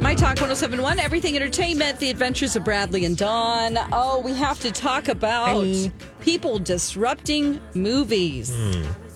[0.00, 3.76] My Talk 1071, Everything Entertainment, The Adventures of Bradley and Dawn.
[3.92, 5.66] Oh, we have to talk about
[6.20, 8.54] people disrupting movies.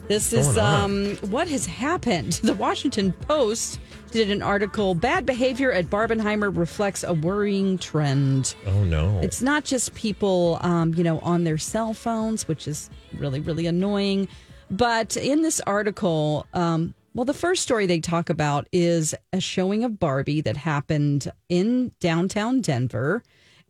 [0.09, 2.33] This is um, what has happened.
[2.43, 3.79] The Washington Post
[4.11, 8.57] did an article Bad behavior at Barbenheimer reflects a worrying trend.
[8.67, 9.21] Oh no.
[9.23, 13.67] It's not just people, um, you know, on their cell phones, which is really, really
[13.67, 14.27] annoying.
[14.71, 19.85] But in this article, um, well, the first story they talk about is a showing
[19.85, 23.23] of Barbie that happened in downtown Denver.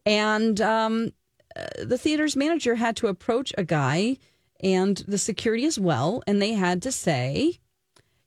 [0.04, 1.12] And um,
[1.56, 4.18] uh, the theater's manager had to approach a guy
[4.62, 6.22] and the security as well.
[6.26, 7.58] And they had to say,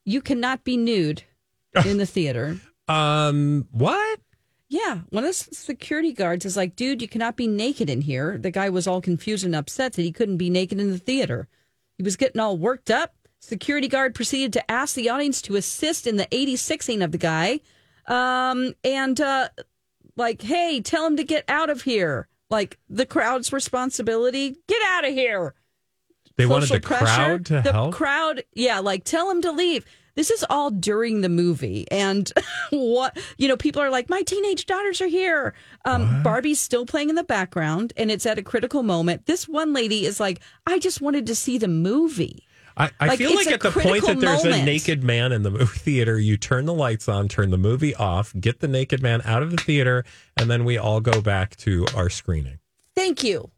[0.03, 1.23] you cannot be nude
[1.85, 2.59] in the theater.
[2.87, 4.19] um what?
[4.69, 8.39] Yeah, one of the security guards is like, dude, you cannot be naked in here.
[8.39, 11.47] The guy was all confused and upset that he couldn't be naked in the theater.
[11.97, 13.13] He was getting all worked up.
[13.45, 17.59] Security guard proceeded to ask the audience to assist in the 86ing of the guy.
[18.07, 19.49] Um, and, uh,
[20.15, 22.29] like, hey, tell him to get out of here.
[22.49, 24.55] Like, the crowd's responsibility.
[24.67, 25.55] Get out of here.
[26.37, 27.05] They wanted the pressure.
[27.05, 27.93] crowd to the help.
[27.93, 29.85] crowd, yeah, like tell him to leave.
[30.15, 32.31] This is all during the movie, and
[32.71, 35.53] what you know, people are like, "My teenage daughters are here."
[35.85, 39.25] Um, Barbie's still playing in the background, and it's at a critical moment.
[39.25, 42.45] This one lady is like, "I just wanted to see the movie."
[42.75, 44.61] I, I Like, feel like at the point that there's moment.
[44.63, 47.93] a naked man in the movie theater, you turn the lights on, turn the movie
[47.95, 50.03] off, get the naked man out of the theater,
[50.37, 52.59] and then we all go back to our screening.
[52.95, 53.49] Thank you,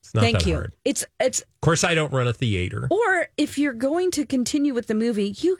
[0.00, 0.54] It's not thank that you.
[0.54, 0.72] hard.
[0.84, 2.86] It's it's Of course, I don't run a theater.
[2.90, 5.58] Or if you're going to continue with the movie, you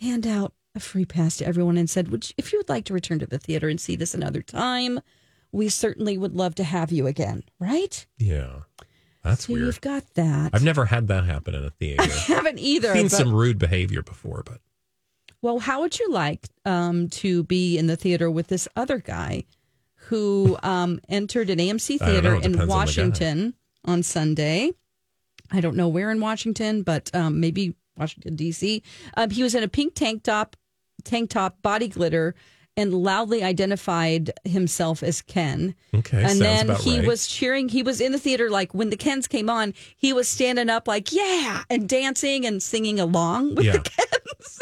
[0.00, 2.84] hand out a free pass to everyone and said, "Would you, if you would like
[2.86, 5.00] to return to the theater and see this another time,
[5.52, 8.06] we certainly would love to have you again." Right?
[8.18, 8.62] Yeah,
[9.24, 9.66] that's so weird.
[9.66, 10.50] you've got that.
[10.52, 12.02] I've never had that happen in a theater.
[12.04, 12.90] I haven't either.
[12.90, 14.60] I've seen but- some rude behavior before, but
[15.42, 19.44] well, how would you like um, to be in the theater with this other guy
[19.96, 22.12] who um, entered an AMC I don't know.
[22.12, 22.66] theater on in.
[22.68, 23.54] Washington
[23.84, 24.72] on Sunday?
[25.52, 28.82] I don't know where in Washington, but um, maybe Washington D.C.
[29.16, 30.56] Um, he was in a pink tank top,
[31.04, 32.34] tank top, body glitter,
[32.76, 35.74] and loudly identified himself as Ken.
[35.94, 37.06] okay, and then he right.
[37.06, 37.68] was cheering.
[37.68, 39.74] He was in the theater like when the Kens came on.
[39.96, 43.72] He was standing up like yeah, and dancing and singing along with Yeah.
[43.74, 44.60] the Kens.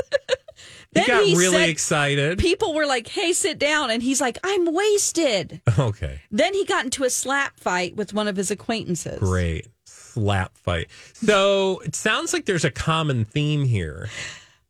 [0.92, 2.38] then He got really said- excited.
[2.38, 6.84] People were like, "Hey, sit down," and he's like, "I'm wasted." okay, Then he got
[6.84, 9.18] into a slap fight with one of his acquaintances.
[9.20, 10.88] great slap fight.
[11.14, 14.10] So it sounds like there's a common theme here.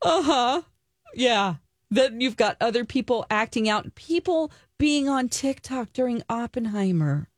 [0.00, 0.62] Uh huh.
[1.14, 1.54] Yeah.
[1.94, 3.94] Then you've got other people acting out.
[3.94, 7.28] People being on TikTok during Oppenheimer.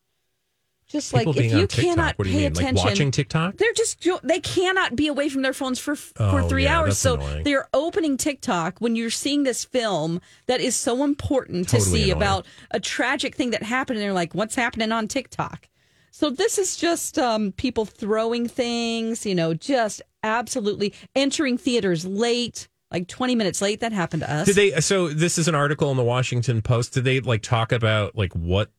[0.87, 1.81] Just People like if you TikTok.
[1.85, 2.43] cannot you pay mean?
[2.53, 3.57] Like attention, watching TikTok?
[3.57, 6.99] They're just they cannot be away from their phones for for Oh, three yeah, hours.
[6.99, 7.43] So annoying.
[7.43, 12.17] they're opening TikTok when you're seeing this film that is so important to see annoying.
[12.17, 13.99] about a tragic thing that happened.
[13.99, 15.69] And they're like, "What's happening on TikTok?"
[16.13, 22.69] So this is just um, people throwing things, you know, just absolutely entering theaters late,
[22.95, 23.81] like 20 minutes late.
[23.81, 24.47] That happened to us.
[24.47, 24.81] Did they?
[24.81, 26.95] So this is an article in the Washington Post.
[26.95, 28.71] Did they like talk about like what,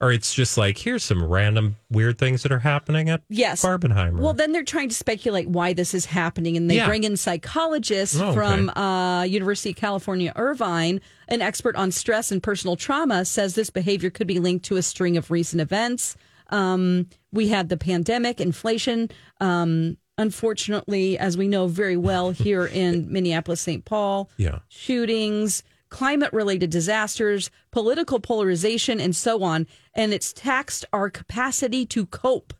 [0.00, 3.64] or it's just like here's some random weird things that are happening at Yes.
[3.64, 4.18] Barbenheimer.
[4.20, 6.86] Well, then they're trying to speculate why this is happening, and they Yeah.
[6.86, 8.34] bring in psychologists Oh, okay.
[8.34, 11.00] from uh, University of California, Irvine.
[11.28, 14.82] An expert on stress and personal trauma says this behavior could be linked to a
[14.82, 16.16] string of recent events.
[16.50, 19.08] Um, we had the pandemic, inflation.
[19.40, 23.84] Um, unfortunately, as we know very well here in Minneapolis, St.
[23.84, 24.60] Paul, yeah.
[24.68, 29.66] shootings, climate related disasters, political polarization, and so on.
[29.94, 32.52] And it's taxed our capacity to cope.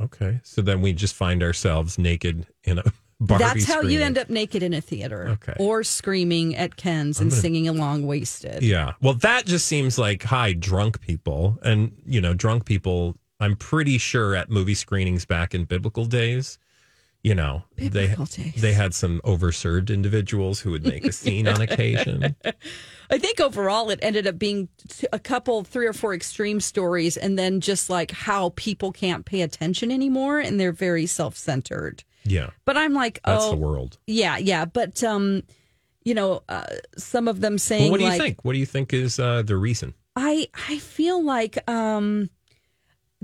[0.00, 0.40] Okay.
[0.42, 2.84] So then we just find ourselves naked in a
[3.22, 5.28] Barbie That's how you end up naked in a theater.
[5.28, 5.54] Okay.
[5.60, 8.64] Or screaming at Ken's and singing along wasted.
[8.64, 8.94] Yeah.
[9.00, 11.58] Well, that just seems like hi, drunk people.
[11.62, 16.58] And, you know, drunk people, I'm pretty sure at movie screenings back in biblical days,
[17.22, 18.60] you know, Biblical they days.
[18.62, 22.36] they had some overserved individuals who would make a scene on occasion.
[23.10, 24.68] I think overall it ended up being
[25.12, 29.42] a couple, three or four extreme stories, and then just like how people can't pay
[29.42, 32.04] attention anymore and they're very self centered.
[32.24, 32.50] Yeah.
[32.64, 33.98] But I'm like, That's oh, the world.
[34.06, 34.64] yeah, yeah.
[34.64, 35.42] But, um,
[36.04, 36.64] you know, uh,
[36.96, 38.44] some of them saying, Well, what do you like, think?
[38.44, 39.94] What do you think is uh, the reason?
[40.14, 42.28] I I feel like um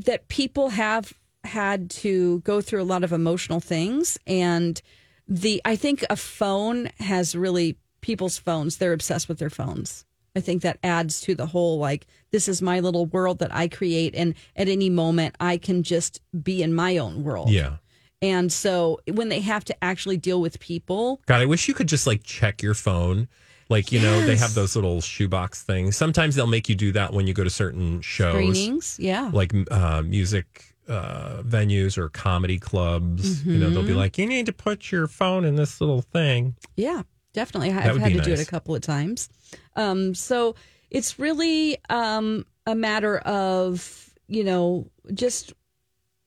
[0.04, 1.12] that people have
[1.44, 4.80] had to go through a lot of emotional things and
[5.26, 10.04] the I think a phone has really people's phones they're obsessed with their phones.
[10.36, 13.68] I think that adds to the whole like this is my little world that I
[13.68, 17.50] create and at any moment I can just be in my own world.
[17.50, 17.76] Yeah.
[18.20, 21.88] And so when they have to actually deal with people, God, I wish you could
[21.88, 23.28] just like check your phone.
[23.68, 25.96] Like, you know, they have those little shoebox things.
[25.96, 28.32] Sometimes they'll make you do that when you go to certain shows.
[28.32, 29.30] screenings, yeah.
[29.32, 33.44] like uh, music uh, venues or comedy clubs.
[33.44, 33.88] You know, they'll Mm-hmm.
[33.88, 36.56] be like, you need to put your phone in this little thing.
[36.76, 37.02] Yeah,
[37.34, 37.72] definitely.
[37.72, 39.28] That I've had to do it a couple of times.
[39.76, 40.54] Um, so
[40.90, 45.52] it's really um, a matter of you know just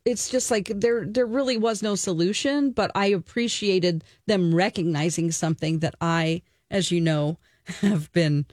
[0.06, 5.80] it's just like there there really was no solution, but I appreciated them recognizing something
[5.80, 6.42] that I,
[6.72, 7.38] as you know,
[7.82, 8.46] have been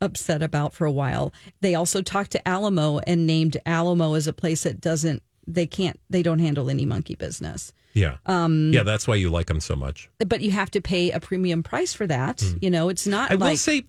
[0.00, 1.32] upset about for a while.
[1.60, 6.00] They also talked to Alamo and named Alamo as a place that doesn't they can't
[6.08, 8.16] they don't handle any monkey business Yeah.
[8.26, 10.08] Um, yeah, that's why you like them so much.
[10.26, 12.42] but you have to pay a premium price for that.
[12.60, 13.30] You know, it's not.
[13.30, 13.84] I will like say,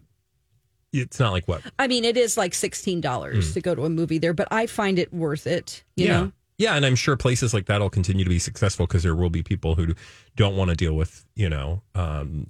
[0.93, 1.61] it's not like what?
[1.79, 4.67] I mean, it is like sixteen dollars to go to a movie there, but I
[4.67, 5.83] find it worth it.
[5.95, 6.19] You yeah.
[6.19, 9.15] know, Yeah, and I'm sure places like that will continue to be successful because there
[9.15, 9.95] will be people who
[10.35, 12.47] don't want to deal with, you know, um,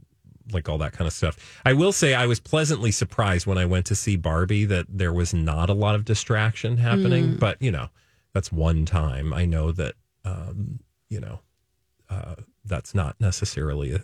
[0.51, 1.61] like all that kind of stuff.
[1.65, 5.13] I will say I was pleasantly surprised when I went to see Barbie that there
[5.13, 7.33] was not a lot of distraction happening.
[7.33, 7.39] Mm.
[7.39, 7.89] But, you know,
[8.33, 9.33] that's one time.
[9.33, 11.39] I know that, um, you know,
[12.09, 14.01] uh, that's not necessarily uh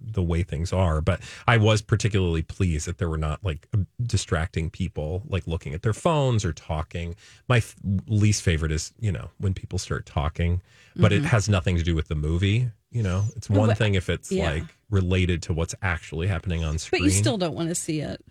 [0.00, 1.00] the way things are.
[1.00, 3.66] But I was particularly pleased that there were not like
[4.00, 7.16] distracting people, like looking at their phones or talking.
[7.48, 7.74] My f-
[8.06, 10.62] least favorite is, you know, when people start talking,
[10.94, 12.70] but it has nothing to do with the movie.
[12.90, 14.50] You know, it's one but- thing if it's yeah.
[14.50, 17.02] like related to what's actually happening on screen.
[17.02, 18.24] but you still don't want to see it.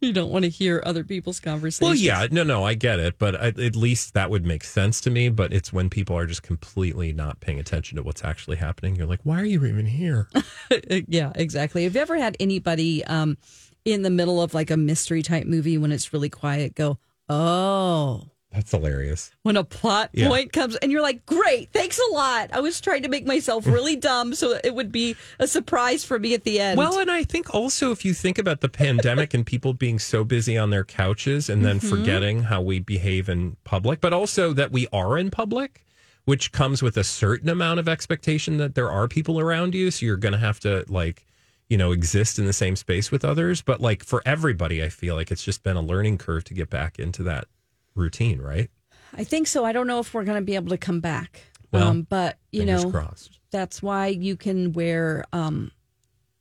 [0.00, 1.86] You don't want to hear other people's conversations.
[1.86, 4.98] Well, yeah, no, no, I get it, but I, at least that would make sense
[5.02, 5.28] to me.
[5.28, 8.96] But it's when people are just completely not paying attention to what's actually happening.
[8.96, 10.28] You're like, why are you even here?
[11.06, 11.84] yeah, exactly.
[11.84, 13.36] Have you ever had anybody um,
[13.84, 16.98] in the middle of like a mystery type movie when it's really quiet go,
[17.28, 19.30] oh, That's hilarious.
[19.42, 20.26] when a plot Yeah.
[20.28, 22.50] point comes and you're like, great, thanks a lot.
[22.52, 26.18] I was trying to make myself really dumb so it would be a surprise for
[26.18, 26.76] me at the end.
[26.76, 30.24] Well, and I think also if you think about the pandemic and people being so
[30.24, 31.88] busy on their couches and then mm-hmm.
[31.88, 35.84] forgetting how we behave in public, but also that we are in public,
[36.24, 39.92] which comes with a certain amount of expectation that there are people around you.
[39.92, 41.24] So you're going to have to like,
[41.68, 43.62] you know, exist in the same space with others.
[43.62, 46.68] But like for everybody, I feel like it's just been a learning curve to get
[46.68, 47.46] back into that
[47.94, 48.70] routine, right?
[49.14, 49.64] I think so.
[49.64, 51.42] I don't know if we're going to be able to come back.
[51.72, 53.38] Well, um, but, you know, crossed.
[53.50, 55.70] that's why you can wear um,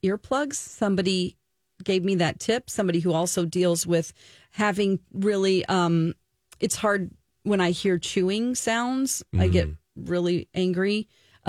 [0.04, 0.56] earplugs.
[0.56, 1.38] Somebody
[1.84, 2.70] gave me that tip.
[2.70, 4.14] Somebody who also deals with
[4.52, 6.14] having really, um,
[6.60, 7.12] it's hard
[7.44, 9.24] when I hear chewing sounds.
[9.38, 9.78] I get Mm.
[9.96, 11.08] really angry.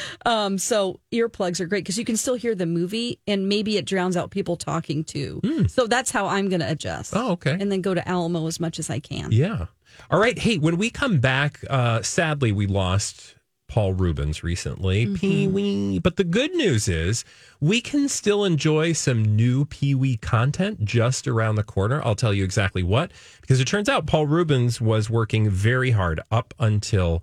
[0.26, 3.84] um, so earplugs are great because you can still hear the movie and maybe it
[3.84, 5.40] drowns out people talking too.
[5.68, 7.14] So that's how I'm going to adjust.
[7.16, 7.56] Oh, okay.
[7.58, 9.30] And then go to Alamo as much as I can.
[9.32, 9.66] Yeah.
[10.10, 10.38] All right.
[10.38, 13.36] Hey, when we come back, uh, sadly, we lost
[13.68, 15.06] Paul Reubens recently.
[15.16, 15.98] Pee Wee.
[15.98, 17.24] But the good news is
[17.60, 22.02] we can still enjoy some new Pee Wee content just around the corner.
[22.04, 26.20] I'll tell you exactly what, because it turns out Paul Reubens was working very hard
[26.30, 27.22] up until.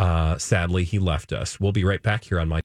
[0.00, 1.60] Uh, sadly, he left us.
[1.60, 2.59] We'll be right back here on my.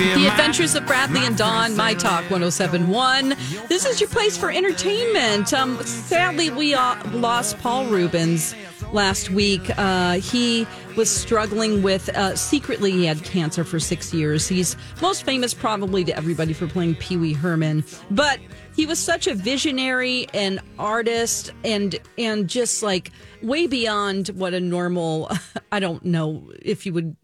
[0.00, 3.30] The Adventures of Bradley and Dawn, My Talk 1071.
[3.68, 5.52] This is your place for entertainment.
[5.52, 8.54] Um, sadly, we uh, lost Paul Reubens
[8.92, 9.70] last week.
[9.76, 14.48] Uh, he was struggling with, uh, secretly, he had cancer for six years.
[14.48, 18.38] He's most famous probably to everybody for playing Pee Wee Herman, but
[18.74, 23.10] he was such a visionary and artist and and just like
[23.42, 25.30] way beyond what a normal
[25.72, 27.16] i don't know if you would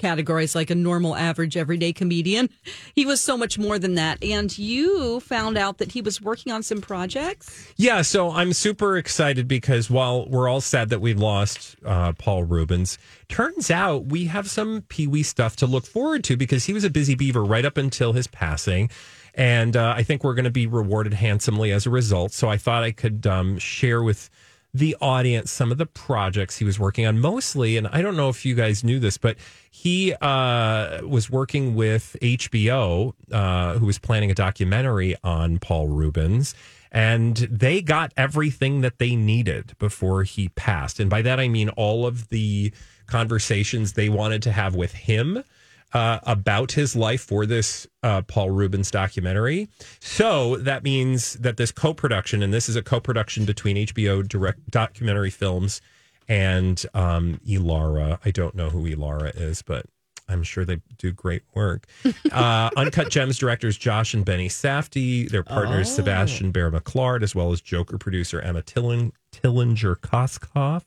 [0.00, 2.48] categorized like a normal, average, everyday comedian.
[2.94, 4.22] He was so much more than that.
[4.24, 7.72] And you found out that he was working on some projects.
[7.76, 12.44] Yeah, so I'm super excited because while we're all sad that we lost uh, Paul
[12.44, 16.72] Reubens, turns out we have some Pee Wee stuff to look forward to because he
[16.72, 18.90] was a busy beaver right up until his passing.
[19.34, 22.32] And uh, I think we're going to be rewarded handsomely as a result.
[22.32, 24.28] So I thought I could um, share with
[24.72, 28.28] the audience some of the projects he was working on mostly and i don't know
[28.28, 29.36] if you guys knew this but
[29.70, 36.54] he uh, was working with hbo uh, who was planning a documentary on paul reubens
[36.92, 40.98] and they got everything that they needed before he passed.
[40.98, 42.72] And by that i mean all of the
[43.06, 45.42] conversations they wanted to have with him
[45.92, 49.68] uh, about his life for this uh, Paul Reubens documentary.
[50.00, 54.26] So that means that this co production, and this is a co production between HBO
[54.26, 55.80] direct documentary films
[56.28, 58.18] and um, Elara.
[58.24, 59.86] I don't know who Elara is, but
[60.28, 61.86] I'm sure they do great work.
[62.30, 65.94] Uh, Uncut Gems directors Josh and Benny Safdie, their partners oh.
[65.94, 70.84] Sebastian Bear McClard, as well as Joker producer Emma Tilling, Tillinger Koskoff.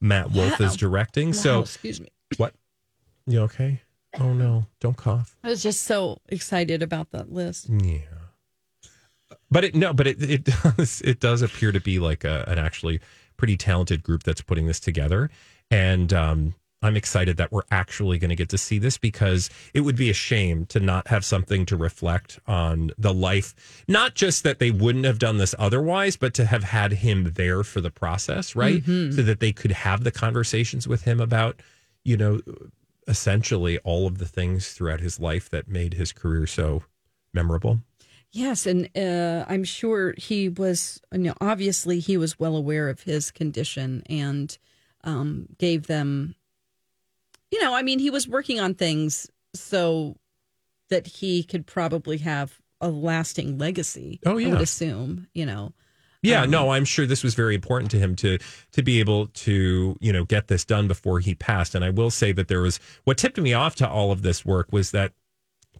[0.00, 1.28] Matt Wolf is directing.
[1.28, 2.08] Wow, so, excuse me.
[2.38, 2.54] What?
[3.26, 3.82] You okay?
[4.20, 4.66] Oh no!
[4.80, 5.36] Don't cough.
[5.42, 7.68] I was just so excited about that list.
[7.68, 7.98] Yeah,
[9.50, 12.58] but it no, but it it does it does appear to be like a, an
[12.58, 13.00] actually
[13.36, 15.30] pretty talented group that's putting this together,
[15.70, 19.80] and um, I'm excited that we're actually going to get to see this because it
[19.80, 23.54] would be a shame to not have something to reflect on the life,
[23.88, 27.64] not just that they wouldn't have done this otherwise, but to have had him there
[27.64, 28.82] for the process, right?
[28.82, 29.16] Mm-hmm.
[29.16, 31.60] So that they could have the conversations with him about,
[32.04, 32.40] you know,
[33.06, 36.82] essentially all of the things throughout his life that made his career so
[37.32, 37.80] memorable.
[38.32, 41.00] Yes, and uh, I'm sure he was.
[41.12, 44.56] You know, obviously, he was well aware of his condition and
[45.04, 46.34] um, gave them.
[47.50, 50.16] You know, I mean, he was working on things so
[50.90, 54.20] that he could probably have a lasting legacy.
[54.26, 55.28] Oh yeah, I would assume.
[55.32, 55.72] You know,
[56.26, 58.38] yeah, um, no, I'm sure this was very important to him to
[58.72, 61.74] to be able to you know get this done before he passed.
[61.74, 64.44] And I will say that there was what tipped me off to all of this
[64.44, 65.12] work was that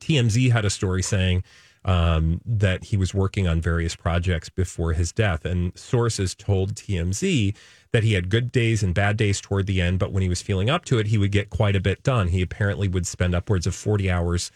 [0.00, 1.42] TMZ had a story saying
[1.84, 7.56] um, that he was working on various projects before his death, and sources told TMZ
[7.92, 10.42] that he had good days and bad days toward the end, but when he was
[10.42, 12.28] feeling up to it, he would get quite a bit done.
[12.28, 14.50] He apparently would spend upwards of 40 hours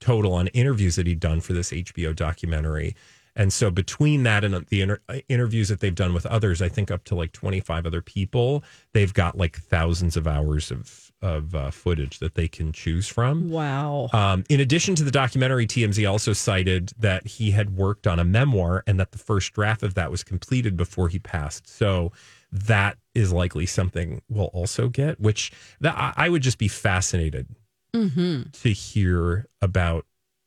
[0.00, 2.94] total on interviews that he'd done for this HBO documentary.
[3.36, 6.68] And so between that and the inter- uh, interviews that they've done with others, I
[6.68, 8.64] think up to like 25 other people,
[8.94, 13.48] they've got like thousands of hours of of uh, footage that they can choose from.
[13.48, 14.10] Wow.
[14.12, 18.24] Um, in addition to the documentary, TMZ also cited that he had worked on a
[18.24, 21.68] memoir and that the first draft of that was completed before he passed.
[21.68, 22.12] So
[22.52, 25.52] that is likely something we'll also get, which
[25.82, 27.48] I would just be fascinated
[27.94, 28.50] mm-hmm.
[28.52, 30.06] to hear about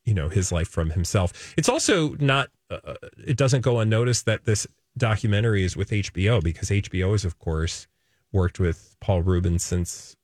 [0.10, 1.54] you know his life from himself.
[1.56, 4.66] It's also not uh, it doesn't go unnoticed that this
[4.98, 7.88] documentary is with HBO because HBO has of course
[8.32, 10.16] worked with Paul Reubens since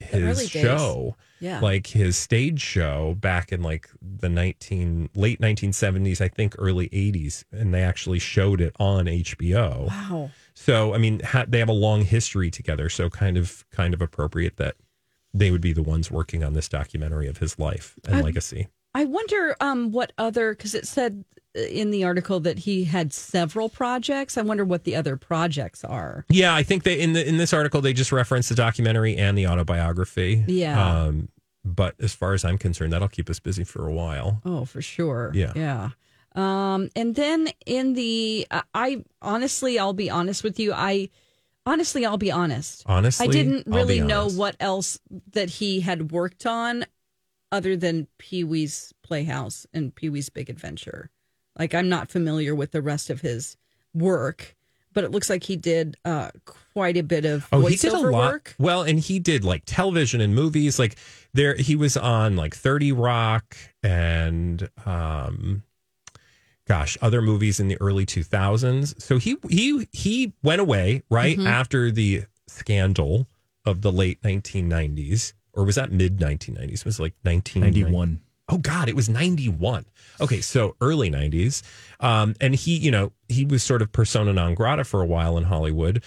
[0.00, 1.16] his show.
[1.38, 1.60] Yeah.
[1.60, 7.44] Like his stage show back in like the 19 late 1970s, I think early 80s
[7.52, 9.88] and they actually showed it on HBO.
[9.88, 10.30] Wow.
[10.54, 14.00] So, I mean, ha- they have a long history together, so kind of kind of
[14.00, 14.76] appropriate that
[15.34, 18.68] they would be the ones working on this documentary of his life and I, legacy.
[18.96, 21.22] I wonder um, what other because it said
[21.54, 24.38] uh, in the article that he had several projects.
[24.38, 26.24] I wonder what the other projects are.
[26.30, 29.36] Yeah, I think they in the in this article they just referenced the documentary and
[29.36, 30.44] the autobiography.
[30.48, 30.82] Yeah.
[30.82, 31.28] Um,
[31.62, 34.40] but as far as I'm concerned, that'll keep us busy for a while.
[34.46, 35.30] Oh, for sure.
[35.34, 35.52] Yeah.
[35.54, 35.90] Yeah.
[36.34, 40.72] Um, and then in the, uh, I honestly, I'll be honest with you.
[40.72, 41.10] I
[41.66, 42.84] honestly, I'll be honest.
[42.86, 44.98] Honestly, I didn't really know what else
[45.32, 46.86] that he had worked on
[47.52, 51.10] other than Pee Wee's Playhouse and Pee Wee's Big Adventure.
[51.58, 53.56] Like I'm not familiar with the rest of his
[53.94, 54.56] work,
[54.92, 57.98] but it looks like he did uh, quite a bit of oh, he did a
[57.98, 58.12] lot.
[58.32, 58.54] Work.
[58.58, 60.78] Well, and he did like television and movies.
[60.78, 60.96] Like
[61.32, 65.62] there, he was on like Thirty Rock and um,
[66.66, 69.00] gosh, other movies in the early 2000s.
[69.00, 71.46] So he he he went away right mm-hmm.
[71.46, 73.28] after the scandal
[73.64, 76.80] of the late 1990s or was that mid 1990s?
[76.80, 78.20] It was like 1991.
[78.48, 79.86] Oh God, it was 91.
[80.20, 81.62] Okay, so early 90s.
[81.98, 85.36] Um, and he, you know, he was sort of persona non grata for a while
[85.36, 86.04] in Hollywood,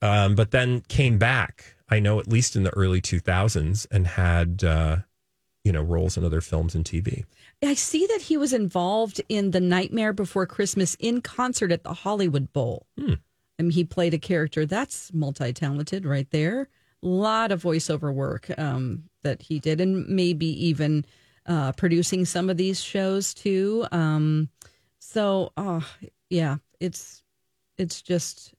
[0.00, 1.74] um, but then came back.
[1.88, 4.98] I know at least in the early 2000s and had, uh,
[5.64, 7.24] you know, roles in other films and TV.
[7.62, 11.94] I see that he was involved in The Nightmare Before Christmas in concert at the
[11.94, 12.86] Hollywood Bowl.
[12.98, 13.14] Hmm.
[13.58, 16.68] I mean, he played a character that's multi talented right there
[17.02, 21.04] lot of voiceover work um, that he did, and maybe even
[21.46, 23.86] uh, producing some of these shows too.
[23.92, 24.48] Um,
[24.98, 25.86] so, oh,
[26.30, 27.22] yeah, it's
[27.78, 28.54] it's just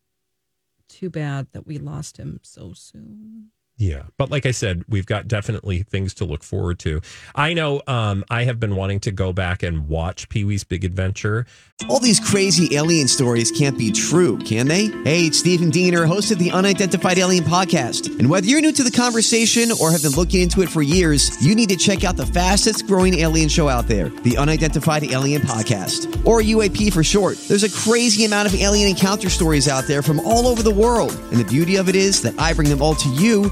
[0.90, 3.50] too bad that we lost him so soon.
[3.84, 4.04] Yeah.
[4.18, 7.02] But like I said, we've got definitely things to look forward to.
[7.36, 10.86] I know um, I have been wanting to go back and watch Pee Wee's Big
[10.86, 11.46] Adventure.
[11.90, 14.86] All these crazy alien stories can't be true, can they?
[15.04, 18.18] Hey, it's Stephen Diener, host of the Unidentified Alien Podcast.
[18.20, 21.46] And whether you're new to the conversation or have been looking into it for years,
[21.46, 25.42] you need to check out the fastest growing alien show out there, the Unidentified Alien
[25.42, 27.38] Podcast, or UAP for short.
[27.50, 31.12] There's a crazy amount of alien encounter stories out there from all over the world.
[31.32, 33.52] And the beauty of it is that I bring them all to you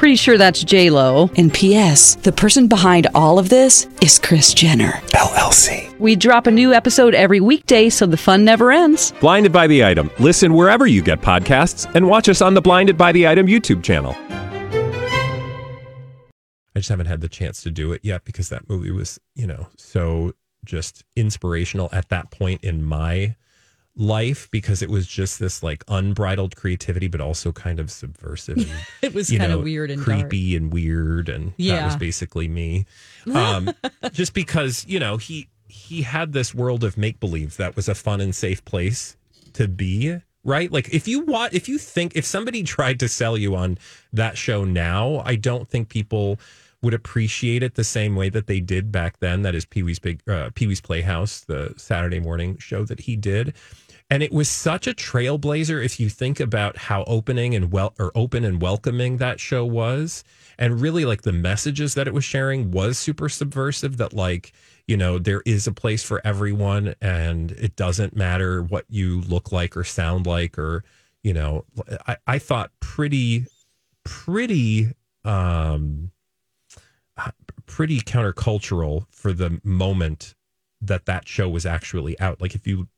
[0.00, 1.28] Pretty sure that's J Lo.
[1.36, 2.14] And P.S.
[2.14, 5.94] The person behind all of this is Kris Jenner LLC.
[5.98, 9.12] We drop a new episode every weekday, so the fun never ends.
[9.20, 10.10] Blinded by the item.
[10.18, 13.82] Listen wherever you get podcasts, and watch us on the Blinded by the Item YouTube
[13.82, 14.16] channel.
[16.74, 19.46] I just haven't had the chance to do it yet because that movie was, you
[19.46, 20.32] know, so
[20.64, 23.36] just inspirational at that point in my
[23.96, 28.56] life because it was just this like unbridled creativity, but also kind of subversive.
[28.58, 28.70] And,
[29.02, 31.84] It was kind of weird and creepy and weird, and that Yeah.
[31.84, 32.86] was basically me.
[33.34, 33.74] Um,
[34.12, 37.94] just because you know he he had this world of make believe that was a
[37.94, 39.16] fun and safe place
[39.54, 40.18] to be.
[40.42, 43.76] Right, like if you want, if you think if somebody tried to sell you on
[44.14, 46.40] that show now, I don't think people
[46.82, 49.42] would appreciate it the same way that they did back then.
[49.42, 53.16] That is Pee Wee's Big uh, Pee Wee's Playhouse, the Saturday morning show that he
[53.16, 53.54] did,
[54.08, 55.84] and it was such a trailblazer.
[55.84, 60.24] If you think about how opening and well or open and welcoming that show was,
[60.58, 63.98] and really like the messages that it was sharing was super subversive.
[63.98, 64.52] That like
[64.86, 69.52] you know there is a place for everyone, and it doesn't matter what you look
[69.52, 70.82] like or sound like, or
[71.22, 71.64] you know,
[72.06, 73.46] I, I thought pretty
[74.04, 74.94] pretty
[75.24, 76.10] um
[77.66, 80.34] pretty countercultural for the moment
[80.80, 82.40] that that show was actually out.
[82.40, 82.88] Like if you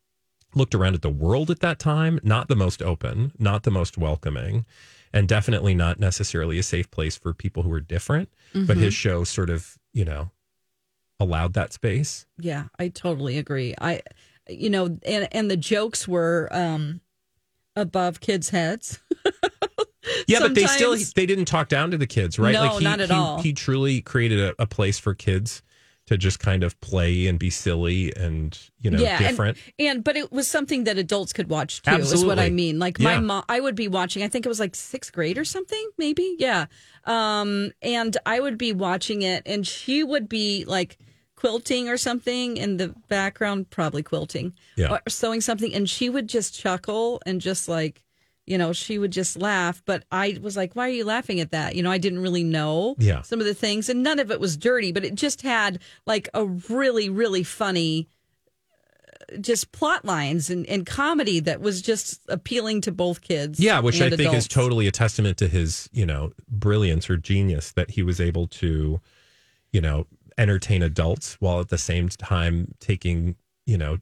[0.55, 3.99] looked around at the world at that time, not the most open, not the most
[3.99, 4.65] welcoming,
[5.13, 8.31] and definitely not necessarily a safe place for people who were different.
[8.55, 10.31] But his show sort of, you know,
[11.19, 12.27] allowed that space.
[12.39, 13.75] Yeah, I totally agree.
[13.81, 14.03] I,
[14.49, 17.01] you know, and and the jokes were um
[17.77, 19.01] above kids' heads.
[20.27, 22.53] Yeah, but they still they didn't talk down to the kids, right?
[22.53, 23.41] No, he, not at he, all.
[23.41, 25.62] He truly created a, a place for kids
[26.07, 29.57] to just kind of play and be silly and you know yeah, different.
[29.79, 31.93] And, and but it was something that adults could watch too.
[31.97, 32.79] Is what I mean.
[32.79, 33.21] Like my Yeah.
[33.21, 34.23] mom, I would be watching.
[34.23, 36.35] I think it was like sixth grade or something, maybe.
[36.38, 36.67] Yeah.
[37.05, 40.99] Um, and I would be watching it, and she would be like
[41.37, 44.93] quilting or something in the background, probably quilting Yeah.
[44.93, 48.03] or sewing something, and she would just chuckle and just like.
[48.46, 51.52] You know, she would just laugh, but I was like, "Why are you laughing at
[51.52, 53.22] that?" You know, I didn't really know Yeah.
[53.22, 56.28] some of the things, and none of it was dirty, but it just had like
[56.35, 58.09] a really, really funny
[59.33, 63.61] uh, just plot lines and, and comedy that was just appealing to both kids.
[63.61, 67.16] Yeah, which I and think is totally a testament to his, you know, brilliance or
[67.16, 69.00] genius that he was able to,
[69.72, 73.98] you know, entertain adults while at the same time taking, you know,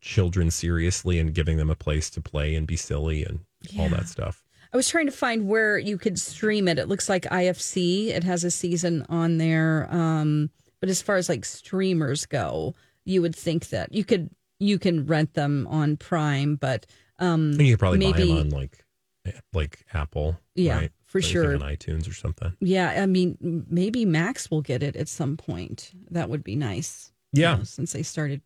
[0.00, 3.40] children seriously and giving them a place to play and be silly and
[3.78, 4.42] all that stuff.
[4.72, 6.78] I was trying to find where you could stream it.
[6.78, 8.08] It looks like IFC.
[8.08, 9.88] It has a season on there.
[9.90, 14.78] Um, but as far as like streamers go, you would think that you could you
[14.78, 16.86] can rent them on Prime, but
[17.18, 18.84] um, you could probably buy them on like
[19.52, 20.38] like Apple.
[20.54, 20.92] Yeah, right?
[21.06, 21.54] for Or sure.
[21.54, 22.52] On iTunes or something.
[22.60, 23.02] yeah.
[23.02, 25.90] I mean, maybe Max will get it at some point.
[26.10, 27.10] That would be nice.
[27.32, 27.56] you Yeah.
[27.56, 28.40] know, since they started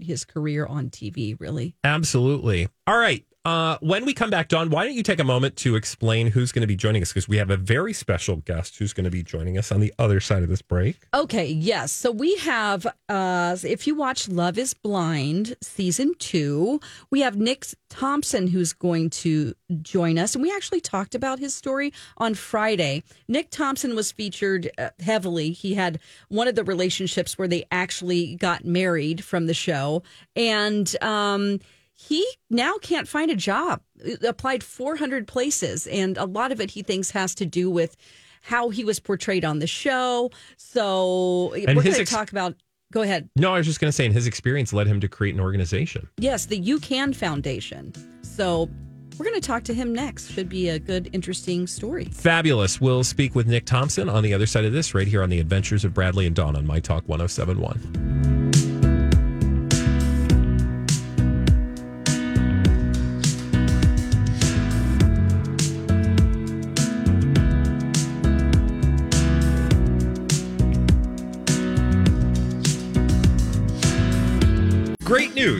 [0.00, 1.76] his career on TV, really.
[1.84, 2.68] Absolutely.
[2.86, 3.24] All right.
[3.42, 6.52] Uh, when we come back, Dawn, why don't you take a moment to explain who's
[6.52, 7.08] going to be joining us?
[7.08, 9.94] Because we have a very special guest who's going to be joining us on the
[9.98, 10.98] other side of this break.
[11.14, 11.90] Okay, yes.
[11.90, 17.64] So we have, uh, if you watch Love is Blind season two, we have Nick
[17.88, 20.34] Thompson who's going to join us.
[20.34, 23.02] And we actually talked about his story on Friday.
[23.26, 25.52] Nick Thompson was featured uh, heavily.
[25.52, 25.98] He had
[26.28, 30.02] one of the relationships where they actually got married from the show.
[30.36, 31.60] And, um,
[32.00, 33.82] he now can't find a job.
[34.26, 37.96] Applied 400 places, and a lot of it he thinks has to do with
[38.42, 40.30] how he was portrayed on the show.
[40.56, 42.54] So And we're going to ex- talk about
[42.92, 43.30] Go ahead.
[43.36, 45.40] No, I was just going to say, and his experience led him to create an
[45.40, 46.08] organization.
[46.18, 47.92] Yes, the You Can Foundation.
[48.22, 48.68] So
[49.16, 50.32] we're going to talk to him next.
[50.32, 52.06] Should be a good, interesting story.
[52.06, 52.80] Fabulous.
[52.80, 55.38] We'll speak with Nick Thompson on the other side of this, right here on the
[55.38, 58.39] Adventures of Bradley and Dawn on My Talk 1071.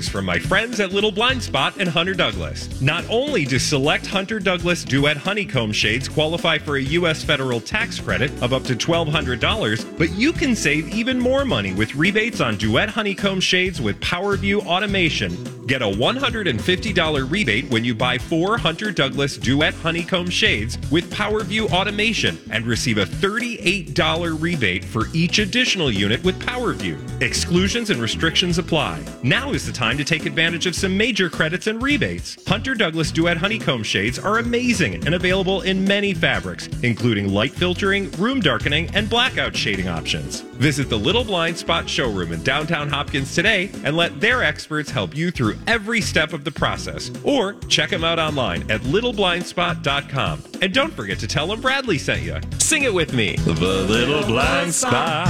[0.01, 2.81] Great news from my friends at Little Blind Spot and Hunter Douglas.
[2.81, 7.23] Not only do select Hunter Douglas Duet Honeycomb shades qualify for a U.S.
[7.23, 11.95] federal tax credit of up to $1,200, but you can save even more money with
[11.95, 15.60] rebates on Duet Honeycomb shades with PowerView automation.
[15.71, 21.71] Get a $150 rebate when you buy four Hunter Douglas Duet Honeycomb shades with PowerView
[21.71, 27.23] automation and receive a $38 rebate for each additional unit with PowerView.
[27.23, 29.01] Exclusions and restrictions apply.
[29.23, 32.37] Now is the time to take advantage of some major credits and rebates.
[32.49, 38.11] Hunter Douglas Duet Honeycomb shades are amazing and available in many fabrics, including light filtering,
[38.19, 40.41] room darkening, and blackout shading options.
[40.41, 45.17] Visit the Little Blind Spot showroom in downtown Hopkins today and let their experts help
[45.17, 47.11] you through every step of the process.
[47.25, 50.43] Or check them out online at littleblindspot.com.
[50.63, 52.39] And don't forget to tell them Bradley sent you.
[52.59, 53.37] Sing it with me.
[53.37, 55.27] The Little Blind Spot.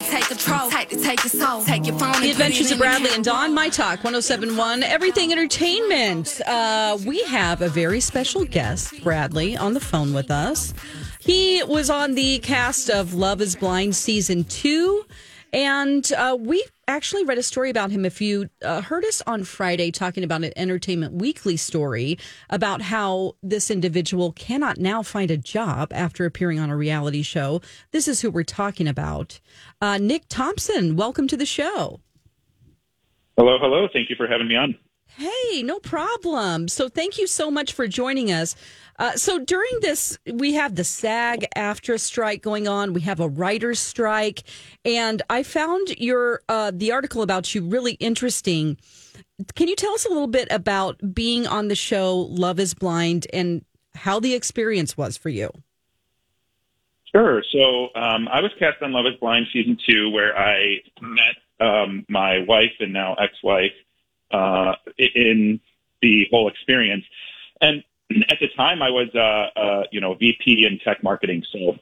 [0.00, 2.20] Take control, take the take your soul, take your phone.
[2.22, 6.40] The Adventures of Bradley and Dawn, My Talk 1071, Everything Entertainment.
[6.46, 10.74] Uh, we have a very special guest, Bradley, on the phone with us.
[11.18, 15.04] He was on the cast of Love is Blind season two.
[15.52, 18.04] And uh, we actually read a story about him.
[18.04, 22.18] If you uh, heard us on Friday talking about an Entertainment Weekly story
[22.50, 27.60] about how this individual cannot now find a job after appearing on a reality show,
[27.90, 29.40] this is who we're talking about.
[29.80, 32.00] Uh, Nick Thompson, welcome to the show.
[33.36, 33.88] Hello, hello.
[33.92, 34.76] Thank you for having me on.
[35.18, 36.68] Hey, no problem.
[36.68, 38.54] So, thank you so much for joining us.
[38.98, 42.92] Uh, so, during this, we have the SAG-AFTRA strike going on.
[42.92, 44.42] We have a writer's strike,
[44.84, 48.78] and I found your uh, the article about you really interesting.
[49.54, 53.26] Can you tell us a little bit about being on the show Love Is Blind
[53.32, 55.50] and how the experience was for you?
[57.14, 57.42] Sure.
[57.52, 62.06] So, um, I was cast on Love Is Blind season two, where I met um,
[62.08, 63.72] my wife and now ex-wife
[64.30, 65.60] uh, in
[66.00, 67.04] the whole experience.
[67.60, 71.44] And at the time, I was, uh, uh, you know, VP in tech marketing.
[71.52, 71.76] So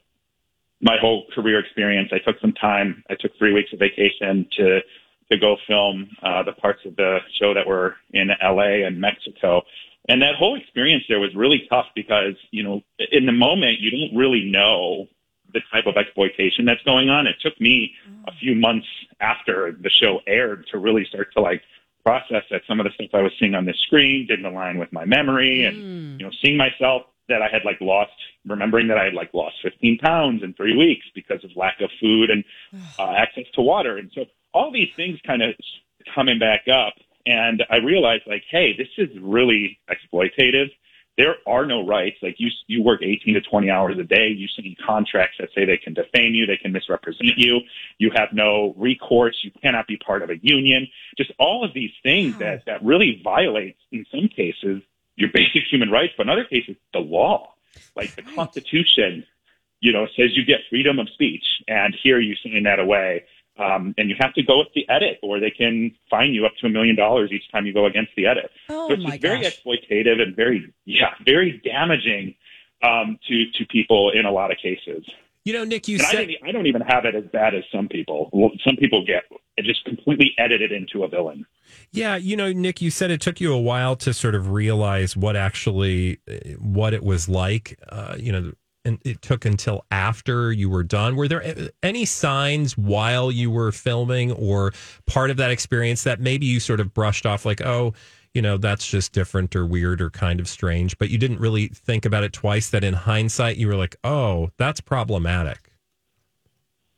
[0.81, 3.03] my whole career experience, I took some time.
[3.09, 4.81] I took three weeks of vacation to
[5.31, 9.63] to go film uh, the parts of the show that were in LA and Mexico.
[10.07, 13.89] And that whole experience there was really tough because, you know, in the moment, you
[13.89, 15.07] don't really know
[15.51, 17.25] the type of exploitation that's going on.
[17.25, 17.93] It took me
[18.27, 18.85] a few months
[19.19, 21.63] after the show aired to really start to like
[22.05, 24.93] process that some of the stuff I was seeing on the screen didn't align with
[24.93, 26.19] my memory and, mm.
[26.19, 28.13] you know, seeing myself that I had like lost,
[28.45, 31.89] remembering that I had like lost 15 pounds in three weeks because of lack of
[31.99, 32.43] food and
[32.99, 33.97] uh, access to water.
[33.97, 35.55] And so all these things kind of
[36.13, 36.93] coming back up.
[37.25, 40.69] And I realized like, hey, this is really exploitative
[41.17, 42.17] there are no rights.
[42.21, 44.27] Like you, you work 18 to 20 hours a day.
[44.27, 47.61] You sign contracts that say they can defame you, they can misrepresent you.
[47.97, 49.37] You have no recourse.
[49.43, 50.87] You cannot be part of a union.
[51.17, 54.81] Just all of these things that, that really violates, in some cases,
[55.15, 57.53] your basic human rights, but in other cases, the law.
[57.95, 59.25] Like the Constitution,
[59.79, 63.25] you know, says you get freedom of speech, and here you're sign that away.
[63.57, 66.51] Um, and you have to go with the edit, or they can fine you up
[66.59, 68.51] to a million dollars each time you go against the edit.
[68.69, 69.57] Oh, so it's my very gosh.
[69.63, 72.35] exploitative and very, yeah, very damaging
[72.83, 75.05] um, to to people in a lot of cases.
[75.45, 76.17] You know, Nick, you And I, said.
[76.17, 78.29] don't, e, I don't even have it as bad as some people.
[78.33, 79.23] Well, some people get
[79.57, 81.45] it just completely edited into a villain.
[81.91, 85.15] Yeah, you know, Nick, you said it took you a while to sort of realize
[85.15, 87.79] what actually uh, what it was like.
[87.87, 88.51] Uh, you know,
[88.85, 91.15] and it took until after you were done.
[91.15, 91.43] Were there
[91.83, 94.71] any signs while you were filming or
[95.05, 97.93] part of that experience that maybe you sort of brushed off, like, oh,
[98.33, 101.67] you know, that's just different or weird or kind of strange, but you didn't really
[101.69, 102.69] think about it twice?
[102.69, 105.71] That in hindsight, you were like, oh, that's problematic.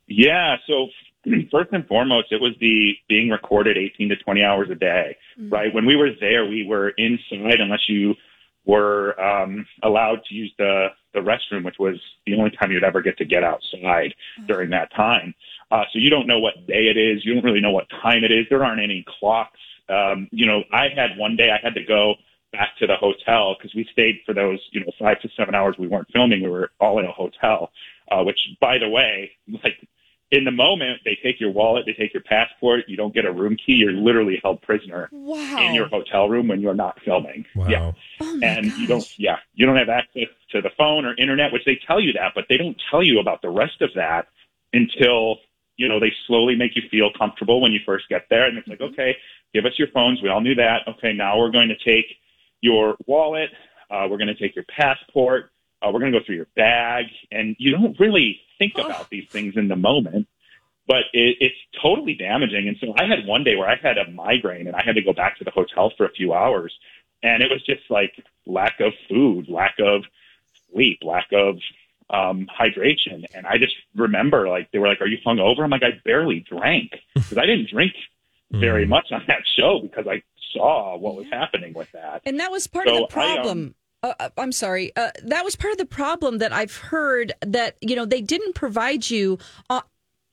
[0.07, 0.57] Yeah.
[0.67, 0.87] So
[1.51, 5.15] first and foremost, it was the being recorded 18 to 20 hours a day,
[5.49, 5.73] right?
[5.73, 8.15] When we were there, we were inside unless you
[8.65, 13.01] were um, allowed to use the, the restroom, which was the only time you'd ever
[13.01, 14.13] get to get outside
[14.47, 15.33] during that time.
[15.71, 17.25] Uh, so you don't know what day it is.
[17.25, 18.45] You don't really know what time it is.
[18.49, 19.59] There aren't any clocks.
[19.89, 22.15] Um, you know, I had one day I had to go
[22.53, 25.75] back to the hotel because we stayed for those, you know, five to seven hours
[25.77, 26.43] we weren't filming.
[26.43, 27.71] We were all in a hotel,
[28.11, 29.31] uh, which by the way,
[29.63, 29.77] like
[30.31, 33.31] in the moment, they take your wallet, they take your passport, you don't get a
[33.31, 35.57] room key, you're literally held prisoner Wow.
[35.57, 37.45] in your hotel room when you're not filming.
[37.55, 37.67] Wow.
[37.69, 37.91] Yeah.
[38.21, 38.79] Oh and gosh.
[38.79, 41.99] you don't yeah, you don't have access to the phone or internet, which they tell
[42.01, 44.27] you that, but they don't tell you about the rest of that
[44.73, 45.37] until
[45.77, 48.67] you know they slowly make you feel comfortable when you first get there and it's
[48.67, 49.15] like okay
[49.53, 52.05] give us your phones we all knew that okay now we're going to take
[52.61, 53.49] your wallet
[53.89, 57.05] uh, we're going to take your passport uh, we're going to go through your bag
[57.31, 60.27] and you don't really think about these things in the moment
[60.87, 64.09] but it, it's totally damaging and so i had one day where i had a
[64.11, 66.73] migraine and i had to go back to the hotel for a few hours
[67.23, 68.13] and it was just like
[68.45, 70.03] lack of food lack of
[70.71, 71.57] sleep lack of
[72.09, 73.25] um, hydration.
[73.35, 76.39] And I just remember like they were like, "Are you hungover?" I'm like, "I barely
[76.39, 77.93] drank because I didn't drink
[78.49, 78.89] very Mm.
[78.89, 82.65] much on that show because I saw what was happening with that." And that was
[82.67, 83.75] part So of the I, um, problem.
[84.03, 84.91] Uh, uh, I'm sorry.
[84.95, 88.53] Uh, that was part of the problem that I've heard that, you know, they didn't
[88.53, 89.37] provide you.
[89.69, 89.81] Uh,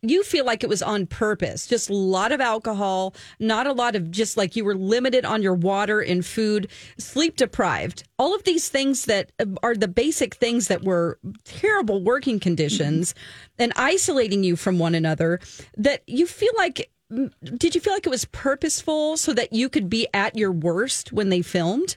[0.03, 3.97] you feel like it was on purpose, just a lot of alcohol, not a lot
[3.97, 8.05] of just like you were limited on your water and food, sleep deprived.
[8.19, 13.15] All of these things that uh, are the basic things that were terrible working conditions
[13.59, 15.41] and isolating you from one another
[15.79, 19.71] that you feel like mm, did you feel like it was purposeful so that you
[19.71, 21.97] could be at your worst when they filmed?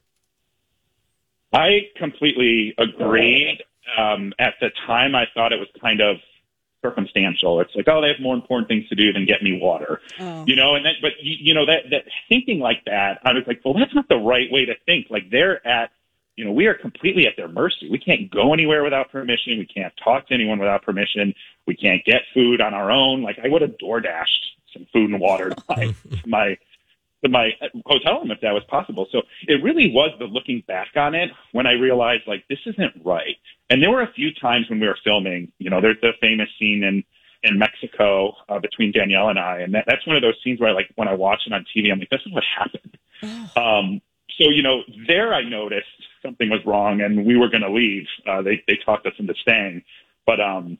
[1.58, 3.60] I completely agree.
[3.98, 6.17] Um, at the time, I thought it was kind of
[6.84, 7.60] circumstantial.
[7.62, 10.43] It's like, oh, they have more important things to do than get me water, Oh.
[10.48, 10.76] you know.
[10.76, 13.74] And that, but you, you know that that thinking like that, I was like, well,
[13.74, 15.08] that's not the right way to think.
[15.10, 15.91] Like they're at,
[16.36, 17.89] you know, we are completely at their mercy.
[17.89, 19.58] We can't go anywhere without permission.
[19.58, 21.34] We can't talk to anyone without permission.
[21.65, 23.24] We can't get food on our own.
[23.24, 26.58] Like I would have door dashed some food and water to my my
[27.23, 27.49] to my
[27.86, 29.08] hotel room if that was possible.
[29.12, 33.01] So it really was the looking back on it when I realized like this isn't
[33.03, 33.36] right.
[33.69, 36.49] And there were a few times when we were filming, you know, there's the famous
[36.60, 37.03] scene in
[37.43, 40.69] in Mexico uh, between Danielle and I, and that, that's one of those scenes where
[40.69, 42.97] I like when I watch it on TV, I'm like, this is what happened.
[43.56, 44.01] Um,
[44.38, 45.88] so you know, there I noticed
[46.21, 48.06] something was wrong, and we were going to leave.
[48.27, 49.84] Uh, they they talked us into staying,
[50.25, 50.77] but um,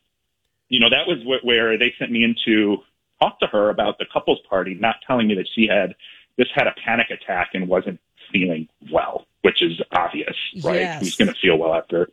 [0.70, 2.78] you know, that was wh- where they sent me in to
[3.22, 5.96] talk to her about the couples party, not telling me that she had
[6.40, 8.00] just had a panic attack and wasn't
[8.32, 10.76] feeling well, which is obvious, right?
[10.82, 11.02] Yes.
[11.02, 12.10] Who's going to feel well after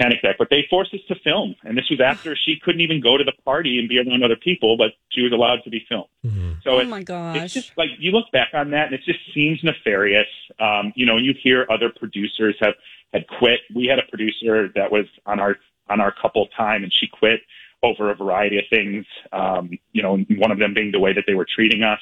[0.00, 0.36] panic attack?
[0.38, 3.24] But they forced us to film, and this was after she couldn't even go to
[3.24, 6.08] the party and be around other people, but she was allowed to be filmed.
[6.64, 7.36] So Oh it's, my gosh.
[7.36, 10.26] it's just like you look back on that, and it just seems nefarious.
[10.58, 12.74] Um, you know, you hear other producers have
[13.12, 13.60] had quit.
[13.74, 15.56] We had a producer that was on our
[15.88, 17.40] on our couple time, and she quit
[17.84, 19.04] over a variety of things.
[19.32, 22.00] Um, you know, one of them being the way that they were treating us.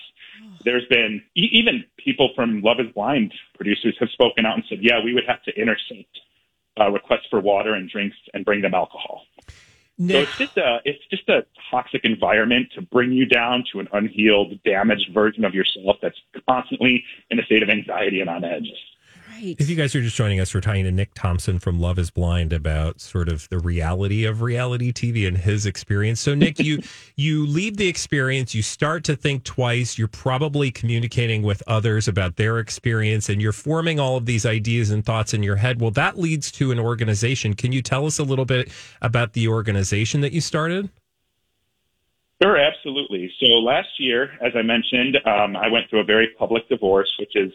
[0.65, 4.79] There's been e- even people from Love Is Blind producers have spoken out and said,
[4.81, 6.21] "Yeah, we would have to intercept
[6.81, 9.23] uh, requests for water and drinks and bring them alcohol."
[10.11, 13.89] So it's just a it's just a toxic environment to bring you down to an
[13.93, 16.17] unhealed, damaged version of yourself that's
[16.49, 18.73] constantly in a state of anxiety and on edge.
[19.43, 19.57] Right.
[19.59, 22.11] if you guys are just joining us, we're talking to Nick Thompson from Love Is
[22.11, 26.21] Blind about sort of the reality of reality TV and his experience.
[26.21, 26.81] So, Nick, you
[27.17, 29.99] you leave the experience, you start to think twice.
[29.99, 34.91] You're probably communicating with others about their experience, and you're forming all of these ideas
[34.91, 35.81] and thoughts in your head.
[35.81, 37.55] Well, that leads to an organization.
[37.55, 40.91] Can you tell us a little bit about the organization that you started?
[42.43, 43.33] Sure, absolutely.
[43.39, 47.37] So last year, as I mentioned, um, I went through a very public divorce, which
[47.37, 47.53] is,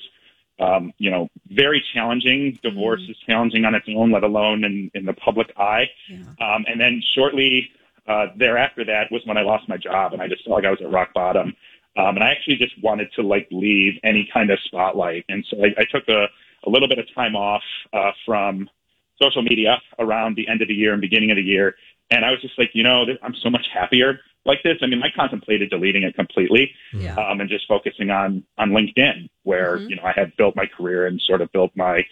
[0.60, 2.60] um, you know, very challenging.
[2.64, 5.86] Divorce is challenging on its own, let alone in, in the public eye.
[6.42, 7.70] Um, and then shortly
[8.08, 10.72] uh, thereafter, that was when I lost my job, and I just felt like I
[10.72, 11.56] was at rock bottom.
[11.98, 15.58] Um, and I actually just wanted to like leave any kind of spotlight, and so
[15.64, 16.28] I, I took a,
[16.66, 18.70] a little bit of time off uh, from
[19.22, 21.76] social media around the end of the year and beginning of the year.
[22.12, 24.78] And I was just like, you know, I'm so much happier like this.
[24.82, 27.16] I mean, I contemplated deleting it completely Yeah.
[27.16, 31.06] um, and just focusing on on LinkedIn, where you know I had built my career
[31.06, 32.06] and sort of built my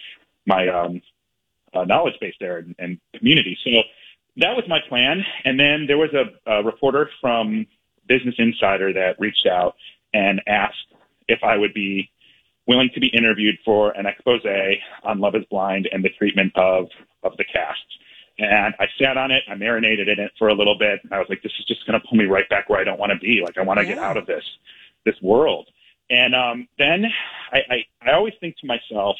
[0.46, 1.02] my um,
[1.74, 3.58] uh, knowledge base there and, and community.
[3.64, 3.70] So
[4.36, 5.24] that was my plan.
[5.44, 7.66] And then there was a, a reporter from
[8.06, 9.74] Business Insider that reached out
[10.14, 10.92] and asked
[11.26, 12.10] if I would be
[12.66, 14.42] willing to be interviewed for an expose
[15.04, 16.88] on Love Is Blind and the treatment of
[17.22, 17.80] of the cast.
[18.38, 21.18] And I sat on it, I marinated in it for a little bit, and I
[21.18, 23.12] was like, this is just going to pull me right back where I don't want
[23.12, 23.40] to be.
[23.42, 24.44] Like, I want to get out of this
[25.04, 25.68] this world.
[26.10, 27.06] And um, then
[27.52, 29.16] I, I I always think to myself,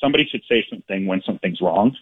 [0.00, 1.96] somebody should say something when something's wrong.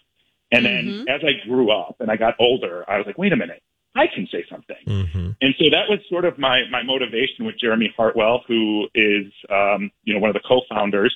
[0.51, 3.35] And then as I grew up and I got older, I was like, wait a
[3.35, 3.61] minute,
[3.95, 4.77] I can say something.
[4.87, 5.31] Mm-hmm.
[5.41, 9.91] And so that was sort of my my motivation with Jeremy Hartwell, who is um,
[10.03, 11.15] you know one of the co-founders.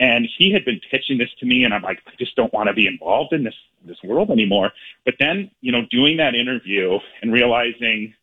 [0.00, 2.68] And he had been pitching this to me, and I'm like, I just don't want
[2.68, 4.72] to be involved in this this world anymore.
[5.04, 8.14] But then, you know, doing that interview and realizing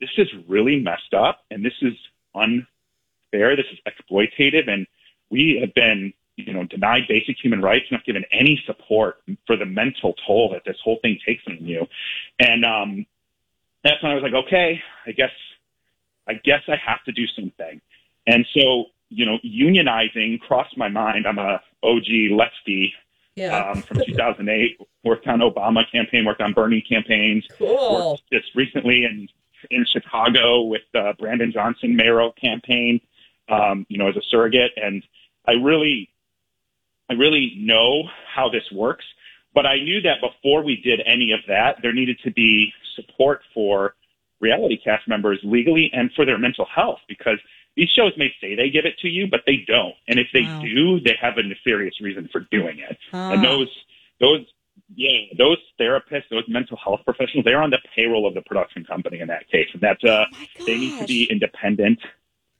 [0.00, 1.94] this is really messed up and this is
[2.34, 3.56] unfair.
[3.56, 4.68] This is exploitative.
[4.68, 4.86] And
[5.30, 9.66] we have been, you know, denied basic human rights, not given any support for the
[9.66, 11.86] mental toll that this whole thing takes on you.
[12.38, 13.06] And, um,
[13.84, 15.32] that's when I was like, okay, I guess,
[16.28, 17.80] I guess I have to do something.
[18.28, 21.26] And so, you know, unionizing crossed my mind.
[21.26, 22.94] I'm a OG lefty
[23.36, 23.70] Yeah.
[23.70, 24.78] um, from 2008.
[25.04, 27.44] Worked on Obama campaign, worked on Bernie campaigns.
[27.58, 28.20] Cool.
[28.32, 29.28] Just recently in
[29.70, 33.00] in Chicago with the Brandon Johnson mayoral campaign.
[33.48, 35.04] Um, you know, as a surrogate, and
[35.46, 36.08] I really,
[37.10, 39.04] I really know how this works.
[39.54, 43.42] But I knew that before we did any of that, there needed to be support
[43.52, 43.94] for
[44.40, 47.38] reality cast members legally and for their mental health because
[47.76, 49.94] these shows may say they give it to you, but they don't.
[50.08, 50.60] And if they Wow.
[50.62, 52.98] do, they have a nefarious reason for doing it.
[53.12, 53.32] Ah.
[53.32, 53.68] And those,
[54.20, 54.44] those,
[54.94, 59.20] yeah, those therapists, those mental health professionals, they're on the payroll of the production company
[59.20, 59.68] in that case.
[59.72, 60.26] And that's, uh,
[60.60, 61.98] Oh they need to be independent,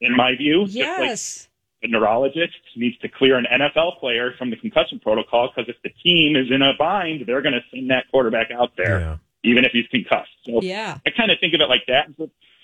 [0.01, 0.65] in my view.
[0.65, 1.47] Just like Yes.
[1.83, 5.89] a neurologist needs to clear an NFL player from the concussion protocol because if the
[6.03, 9.17] team is in a bind, they're going to send that quarterback out there, Yeah.
[9.43, 10.31] even if he's concussed.
[10.45, 10.97] So yeah.
[11.05, 12.07] I kind of think of it like that.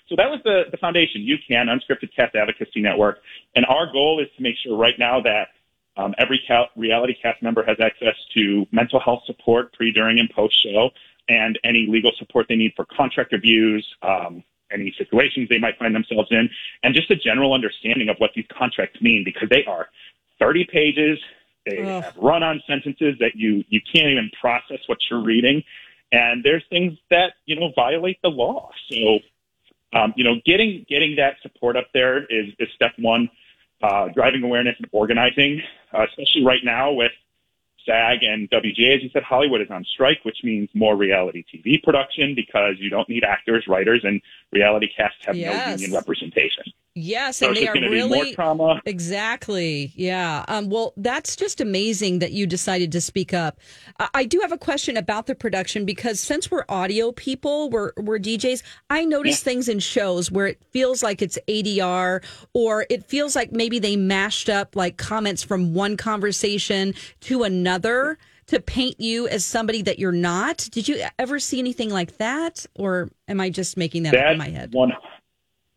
[0.10, 3.20] So, that was the, the foundation, UCAN, Unscripted Cast Advocacy Network.
[3.56, 5.50] And our goal is to make sure right now that
[5.98, 10.30] um, every cal- reality cast member has access to mental health support pre, during, and
[10.30, 10.90] post show,
[11.28, 15.94] and any legal support they need for contract reviews, um, any situations they might find
[15.94, 16.50] themselves in,
[16.84, 19.90] and just a general understanding of what these contracts mean because they are
[20.40, 21.20] 30 pages.
[21.66, 22.04] They Ugh.
[22.04, 25.64] have run-on sentences that you you can't even process what you're reading,
[26.12, 28.72] and there's things that you know violate the law.
[28.90, 29.20] So,
[29.94, 33.30] um, you know, getting getting that support up there is is step one.
[33.82, 35.62] Uh, driving awareness and organizing,
[35.94, 37.14] uh, especially right now with
[37.86, 41.82] SAG and WGA, as you said, Hollywood is on strike, which means more reality TV
[41.82, 44.22] production because you don't need actors, writers, and
[44.52, 45.66] reality casts have Yes.
[45.66, 46.66] no union representation.
[47.00, 48.82] Yes, and they are really trauma.
[48.86, 49.92] exactly.
[49.96, 50.46] Yeah.
[50.48, 53.60] Um, well, that's just amazing that you decided to speak up.
[54.00, 57.94] I, I do have a question about the production because since we're audio people, we're
[57.98, 58.64] we're DJs.
[58.90, 63.52] I notice things in shows where it feels like it's ADR, or it feels like
[63.52, 68.18] maybe they mashed up like comments from one conversation to another
[68.50, 70.68] to paint you as somebody that you're not.
[70.72, 74.38] Did you ever see anything like that, or am I just making that up in
[74.40, 74.74] my head?
[74.74, 74.92] one,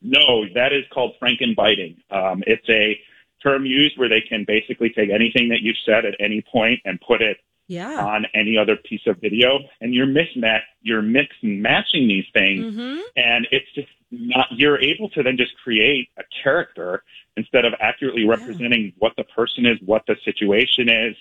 [0.03, 1.97] no, that is called frankenbiting.
[2.11, 2.99] Um, it's a
[3.43, 7.01] term used where they can basically take anything that you've said at any point and
[7.01, 7.39] put it
[7.69, 8.05] Yeah.
[8.05, 12.99] on any other piece of video, and you're mismatch, you're mix matching these things, Mm-hmm.
[13.17, 14.47] and it's just not.
[14.53, 17.03] You're able to then just create a character
[17.37, 21.17] instead of accurately representing what the person is, what the situation is,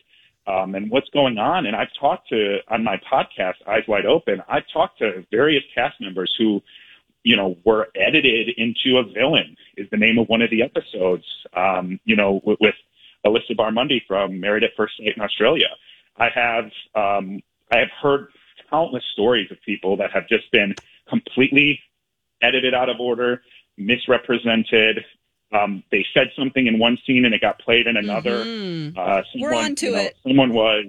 [0.46, 1.66] um, and what's going on.
[1.68, 4.44] And I've talked to on my podcast, Eyes Wide Open.
[4.50, 6.62] I've talked to various cast members who,
[7.24, 9.56] you know, were edited into a villain.
[9.78, 11.26] Is the name of one of the episodes.
[11.56, 12.76] Um, you know, with, with
[13.26, 15.68] Alyssa Barmonde from Married at First Sight in Australia.
[16.18, 18.28] I have um, I have heard
[18.70, 20.76] countless stories of people that have just been
[21.10, 21.80] completely
[22.42, 23.42] edited out of order,
[23.78, 25.04] misrepresented.
[25.54, 28.46] Um, they said something in one scene and it got played in another.
[28.46, 28.98] Mhm.
[28.98, 30.18] Uh, We're someone, on to you know, it.
[30.26, 30.86] Someone was,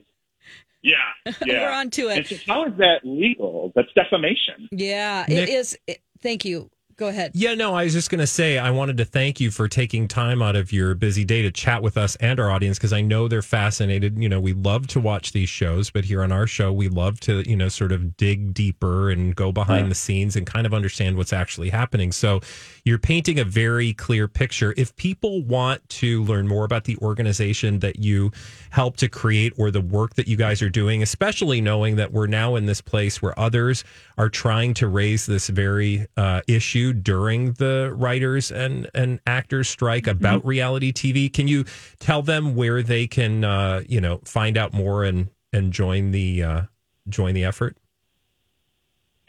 [0.82, 0.94] yeah,
[1.44, 1.62] yeah.
[1.62, 2.26] We're on to And it.
[2.28, 3.72] so how is that legal?
[3.74, 4.68] That's defamation.
[4.70, 5.78] Yeah, Nick- it is.
[5.86, 6.70] It, thank you.
[6.96, 7.32] Go ahead.
[7.34, 10.08] Yeah, no, I was just going to say I wanted to thank you for taking
[10.08, 13.00] time out of your busy day to chat with us and our audience because I
[13.00, 14.18] know they're fascinated.
[14.18, 17.20] You know, we love to watch these shows, but here on our show, we love
[17.20, 20.74] to, you know, sort of dig deeper and go behind the scenes and kind of
[20.74, 22.12] understand what's actually happening.
[22.12, 22.40] So
[22.84, 24.74] you're painting a very clear picture.
[24.76, 28.32] If people want to learn more about the organization that you
[28.70, 32.26] help to create or the work that you guys are doing, especially knowing that we're
[32.26, 33.84] now in this place where others
[34.18, 40.06] are trying to raise this very uh, issue during the writers and, and actors strike
[40.06, 41.30] about reality TV.
[41.30, 41.64] Can you
[41.98, 46.42] tell them where they can, uh, you know, find out more and, and join the,
[46.42, 46.62] uh,
[47.08, 47.76] join the effort?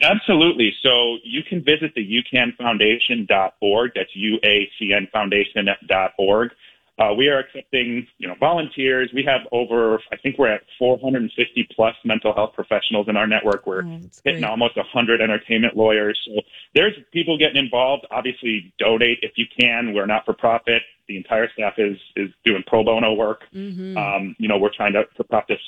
[0.00, 0.74] Absolutely.
[0.82, 3.92] So you can visit the ucanfoundation.org.
[3.94, 6.50] That's U-A-C-N foundation.org.
[6.96, 9.10] Uh, we are accepting, you know, volunteers.
[9.12, 13.66] We have over, I think we're at 450 plus mental health professionals in our network.
[13.66, 14.44] We're Oh, hitting great.
[14.44, 16.16] almost 100 entertainment lawyers.
[16.24, 16.40] So
[16.74, 18.06] there's people getting involved.
[18.12, 19.92] Obviously, donate if you can.
[19.92, 20.82] We're not for profit.
[21.08, 23.42] The entire staff is is doing pro bono work.
[23.52, 23.98] Mm-hmm.
[23.98, 25.58] Um, you know, we're trying to, to prop this.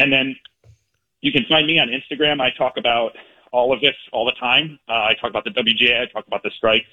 [0.00, 0.34] And then
[1.20, 2.40] you can find me on Instagram.
[2.40, 3.12] I talk about
[3.52, 4.78] all of this all the time.
[4.88, 6.02] Uh, I talk about the WGA.
[6.02, 6.88] I talk about the strikes.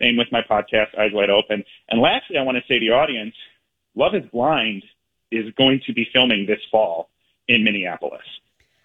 [0.00, 1.64] Same with my podcast, Eyes Wide Open.
[1.88, 3.34] And lastly, I want to say to the audience,
[3.94, 4.82] Love is Blind
[5.30, 7.08] is going to be filming this fall
[7.48, 8.22] in Minneapolis.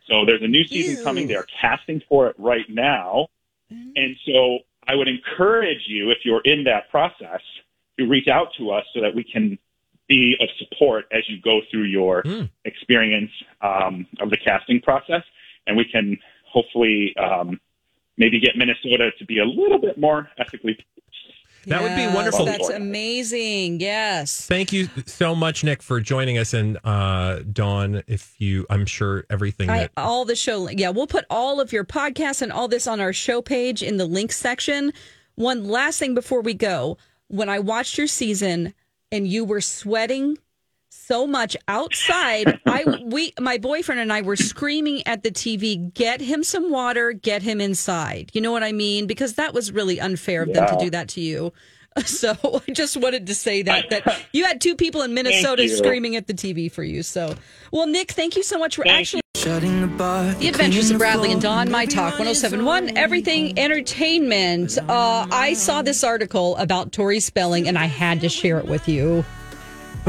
[0.08, 1.04] So there's a new season Ew.
[1.04, 1.28] coming.
[1.28, 3.28] They're casting for it right now.
[3.96, 7.42] And so I would encourage you, if you're in that process,
[8.00, 9.60] to reach out to us so that we can
[10.08, 12.24] be of support as you go through your
[12.66, 13.30] experience
[13.62, 15.22] um, of the casting process,
[15.68, 16.18] and we can
[16.52, 17.60] hopefully um,
[18.20, 20.78] maybe get Minnesota to be a little bit more ethically.
[21.66, 22.46] That would be wonderful.
[22.46, 23.80] That's amazing.
[23.80, 24.46] Yes.
[24.48, 26.54] Thank you so much, Nick, for joining us.
[26.54, 31.08] And uh, Dawn, if you, I'm sure everything I, that all the show, yeah, we'll
[31.08, 34.38] put all of your podcasts and all this on our show page in the links
[34.38, 34.94] section.
[35.36, 36.98] One last thing before we go.
[37.28, 38.74] When I watched your season
[39.12, 40.38] and you were sweating
[40.90, 46.22] so much outside, I we my boyfriend and I were screaming at the TV, "Get
[46.22, 49.08] him some water, get him inside." You know what I mean?
[49.08, 51.54] Because that was really unfair of them to do that to you.
[52.06, 56.16] So I just wanted to say that that you had two people in Minnesota screaming
[56.16, 57.04] at the TV for you.
[57.04, 57.36] So,
[57.74, 60.34] well, Nick, thank you so much for Thank actually Shutting the bar.
[60.36, 64.78] the Adventures of Bradley and Dawn, My Talk 1071, Everything Entertainment.
[64.88, 68.88] Uh, I saw this article about Tori Spelling and I had to share it with
[68.88, 69.26] you.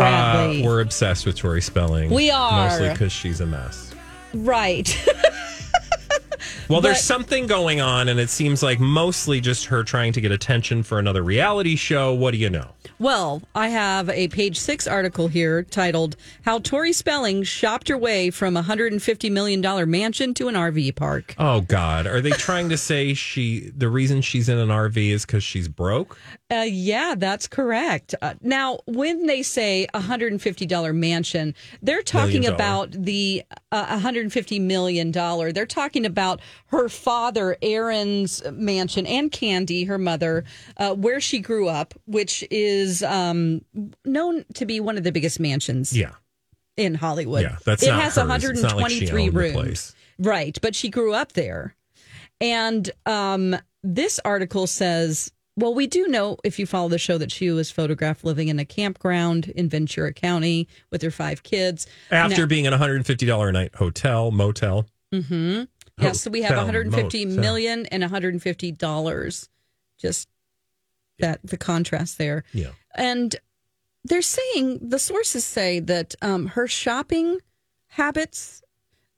[0.02, 2.10] Uh, we're obsessed with Tori Spelling.
[2.10, 2.68] We are.
[2.68, 3.92] Mostly because she's a mess.
[4.34, 4.94] right.
[6.68, 10.32] Well, there's something going on, and it seems like mostly just her trying to get
[10.32, 12.14] attention for another reality show.
[12.14, 12.70] What do you know?
[12.98, 18.30] Well, I have a page six article here titled How Tori Spelling Shopped Her Way
[18.30, 21.34] from a $150 Million Mansion to an RV Park.
[21.38, 23.70] Oh God, are they trying to say she?
[23.76, 26.18] The reason she's in an RV is because she's broke?
[26.50, 28.14] Uh, yeah, that's correct.
[28.20, 33.44] Uh, now, when they say a hundred and fifty dollar mansion, they're talking about the
[33.72, 35.52] uh, hundred and fifty million dollar.
[35.52, 36.29] They're talking about
[36.66, 40.44] her father Aaron's mansion and Candy, her mother,
[40.76, 43.62] uh, where she grew up, which is um,
[44.04, 46.12] known to be one of the biggest mansions Yeah,
[46.76, 47.42] in Hollywood.
[47.42, 47.56] yeah.
[47.64, 48.18] That's it has hers.
[48.18, 49.94] one hundred It's not like she twenty-three owned the rooms.
[50.18, 51.74] Right, but she grew up there.
[52.40, 57.30] And um, this article says, well, we do know if you follow the show that
[57.30, 61.86] she was photographed living in a campground in Ventura County with her five kids.
[62.10, 64.86] After Now- being in a hundred and fifty dollar a night hotel motel.
[66.00, 66.04] Mhm.
[66.04, 67.40] Yeah, so we have Hotel, 150 motel.
[67.40, 69.48] million and 150 dollars.
[69.98, 70.28] Just
[71.18, 72.44] that the contrast there.
[72.52, 72.70] Yeah.
[72.94, 73.36] And
[74.04, 77.38] they're saying the sources say that um, her shopping
[77.88, 78.62] habits.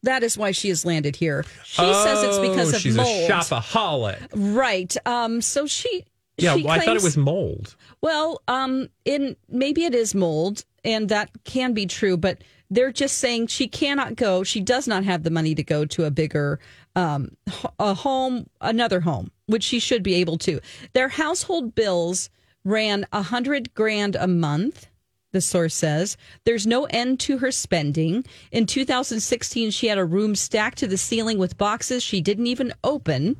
[0.05, 1.45] That is why she has landed here.
[1.65, 3.31] She says it's because Oh, of she's mold.
[3.31, 4.29] a shopaholic.
[4.35, 4.97] Right.
[5.07, 5.41] Um.
[5.41, 6.05] So she.
[6.39, 7.77] Yeah, she well, I thought it was mold.
[8.01, 12.43] Well, um, in maybe it is mold, and that can be true, but
[12.73, 14.43] they're just saying she cannot go.
[14.43, 16.59] She does not have the money to go to a bigger,
[16.97, 17.37] um,
[17.79, 20.61] a home, another home, which she should be able to.
[20.95, 22.31] Their household bills
[22.65, 24.87] ran a hundred grand a month.
[25.33, 28.25] The source says there's no end to her spending.
[28.51, 32.73] In 2016, she had a room stacked to the ceiling with boxes she didn't even
[32.85, 33.37] open.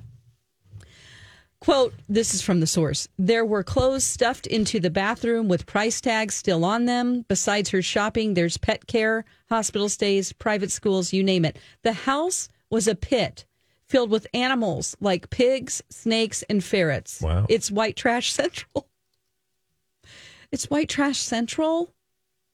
[1.63, 3.07] Quote, this is from the source.
[3.21, 7.25] There were clothes stuffed into the bathroom with price tags still on them.
[7.29, 11.57] Besides her shopping, there's pet care, hospital stays, private schools, you name it.
[11.83, 13.45] The house was a pit
[13.87, 17.21] filled with animals like pigs, snakes, and ferrets.
[17.21, 17.47] Wow.
[17.49, 18.89] It's white trash central.
[20.51, 21.95] It's white trash central.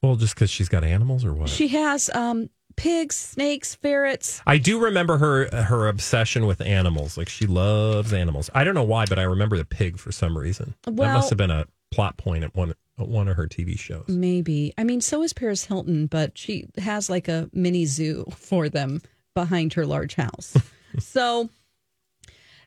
[0.03, 1.49] Well, just because she's got animals or what?
[1.49, 4.41] She has um, pigs, snakes, ferrets.
[4.47, 7.17] I do remember her her obsession with animals.
[7.17, 8.49] Like she loves animals.
[8.55, 10.75] I don't know why, but I remember the pig for some reason.
[10.87, 13.77] Well, that must have been a plot point at one at one of her TV
[13.77, 14.05] shows.
[14.07, 14.73] Maybe.
[14.77, 19.01] I mean, so is Paris Hilton, but she has like a mini zoo for them
[19.35, 20.55] behind her large house.
[20.99, 21.49] so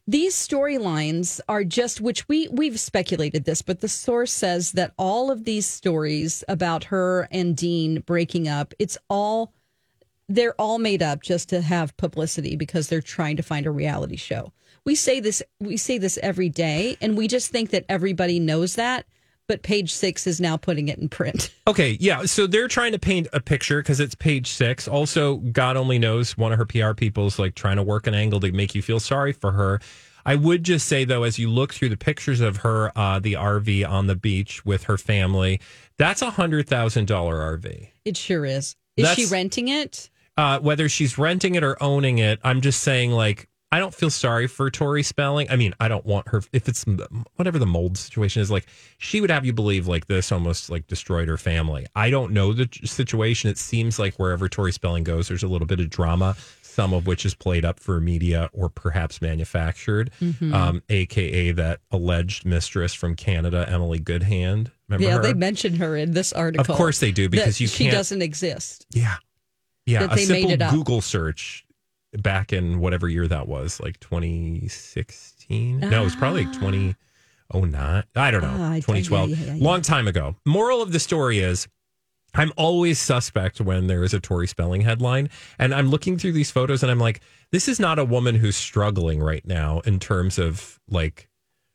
[0.06, 5.30] these storylines are just which we we've speculated this, but the source says that all
[5.30, 9.54] of these stories about her and Dean breaking up, it's all
[10.28, 14.16] they're all made up just to have publicity because they're trying to find a reality
[14.16, 14.52] show.
[14.84, 18.74] We say this we say this every day and we just think that everybody knows
[18.74, 19.06] that,
[19.46, 21.50] but page 6 is now putting it in print.
[21.68, 22.24] Okay, yeah.
[22.24, 24.88] So they're trying to paint a picture because it's page six.
[24.88, 28.40] Also, God only knows one of her PR people's like trying to work an angle
[28.40, 29.80] to make you feel sorry for her.
[30.26, 33.34] I would just say though, as you look through the pictures of her, uh, the
[33.34, 35.60] RV on the beach with her family,
[35.98, 37.88] that's a hundred thousand dollar RV.
[38.04, 38.74] It sure is.
[38.96, 40.10] Is she renting it?
[40.36, 44.10] Uh, whether she's renting it or owning it, I'm just saying, like, I don't feel
[44.10, 45.46] sorry for Tori Spelling.
[45.50, 46.84] I mean, I don't want her, if it's
[47.36, 48.66] whatever the mold situation is, like,
[48.98, 51.86] she would have you believe, like, this almost like destroyed her family.
[51.96, 53.48] I don't know the situation.
[53.50, 57.06] It seems like wherever Tori Spelling goes, there's a little bit of drama, some of
[57.06, 60.52] which is played up for media or perhaps manufactured, Mhm.
[60.54, 64.70] um, AKA that alleged mistress from Canada, Emily Goodhand.
[64.88, 65.22] Remember yeah, her?
[65.22, 66.70] they mention her in this article.
[66.70, 68.86] Of course they do, because you she doesn't exist.
[68.92, 69.16] Yeah.
[69.86, 70.70] Yeah, that a simple.
[70.70, 71.64] Google search
[72.12, 75.80] back in whatever year that was, like 2016.
[75.80, 78.04] No, it was probably like 2009.
[78.14, 79.30] I don't know, Ah, 2012.
[79.30, 79.64] yeah, yeah, yeah.
[79.64, 80.36] Long time ago.
[80.46, 81.68] Moral of the story is
[82.34, 85.28] I'm always suspect when there is a Tori Spelling headline.
[85.58, 87.20] And I'm looking through these photos and I'm like,
[87.50, 91.28] this is not a woman who's struggling right now in terms of like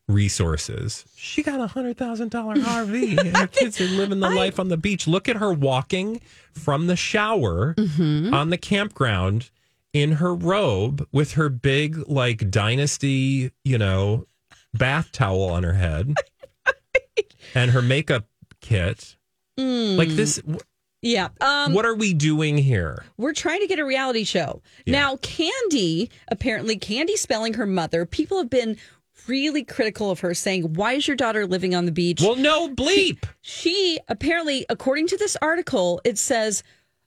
[0.07, 1.05] resources.
[1.15, 4.69] She got a hundred thousand dollar RV and her kids are living the life on
[4.69, 5.07] the beach.
[5.07, 6.21] Look at her walking
[6.53, 8.33] from the shower Mm-hmm.
[8.33, 9.49] on the campground
[9.93, 14.25] in her robe with her big like dynasty, you know,
[14.73, 16.13] bath towel on her head
[17.55, 18.25] and her makeup
[18.61, 19.15] kit.
[19.57, 20.39] Like this
[21.01, 21.29] Yeah.
[21.41, 23.03] Um, what are we doing here?
[23.17, 24.61] We're trying to get a reality show.
[24.85, 28.77] Now, Candy, apparently, Candy spelling her mother, people have been
[29.27, 32.21] really critical of her, saying, Why is your daughter living on the beach?
[32.21, 33.23] Well, no bleep.
[33.41, 36.63] she apparently, according to this article, it says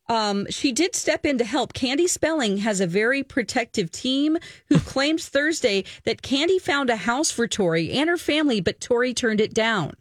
[0.08, 1.72] um, she did step in to help.
[1.72, 4.38] Candy Spelling has a very protective team
[4.68, 9.14] who claims Thursday that Candy found a house for Tori and her family, but Tori
[9.14, 9.94] turned it down.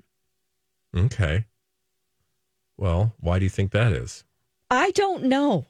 [0.96, 1.46] Okay.
[2.78, 4.24] Well, why do you think that is?
[4.72, 5.68] I don't know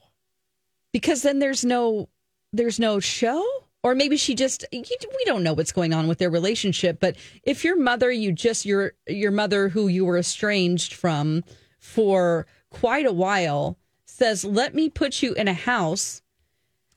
[0.92, 2.08] because then there's no
[2.52, 3.44] there's no show
[3.82, 7.16] or maybe she just you- we don't know what's going on with their relationship but
[7.42, 11.42] if your mother you just your your mother who you were estranged from
[11.78, 13.76] for quite a while
[14.06, 16.22] says let me put you in a house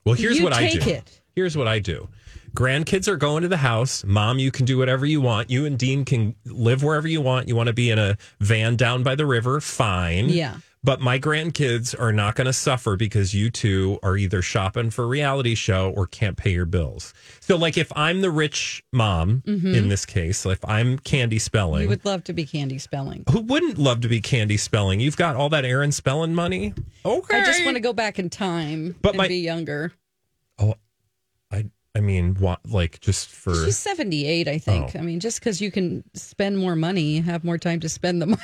[0.06, 0.80] Well, here's what I do.
[0.90, 1.22] it.
[1.36, 2.10] Here's what I do.
[2.56, 4.04] Grandkids are going to the house.
[4.04, 5.50] Mom, you can do whatever you want.
[5.50, 7.48] You and Dean can live wherever you want.
[7.48, 10.30] You want to be in a van down by the river, fine.
[10.30, 10.58] Yeah.
[10.86, 15.06] But my grandkids are not going to suffer because you two are either shopping for
[15.06, 17.14] a reality show or can't pay your bills.
[17.40, 21.82] So, like, if I'm the rich mom in this case, if I'm Candy Spelling, Mm-hmm.
[21.84, 25.00] you would love to be Candy Spelling who wouldn't love to be Candy Spelling?
[25.00, 26.74] You've got all that Aaron Spelling money.
[27.06, 27.42] Okay.
[27.42, 29.94] I just want to go back in time But and my- be younger
[30.60, 30.76] Oh,
[31.96, 32.60] I mean, what?
[32.68, 35.00] Like just for she's 78 I think Oh.
[35.00, 38.26] I mean just because you can spend more money have more time to spend the
[38.36, 38.42] money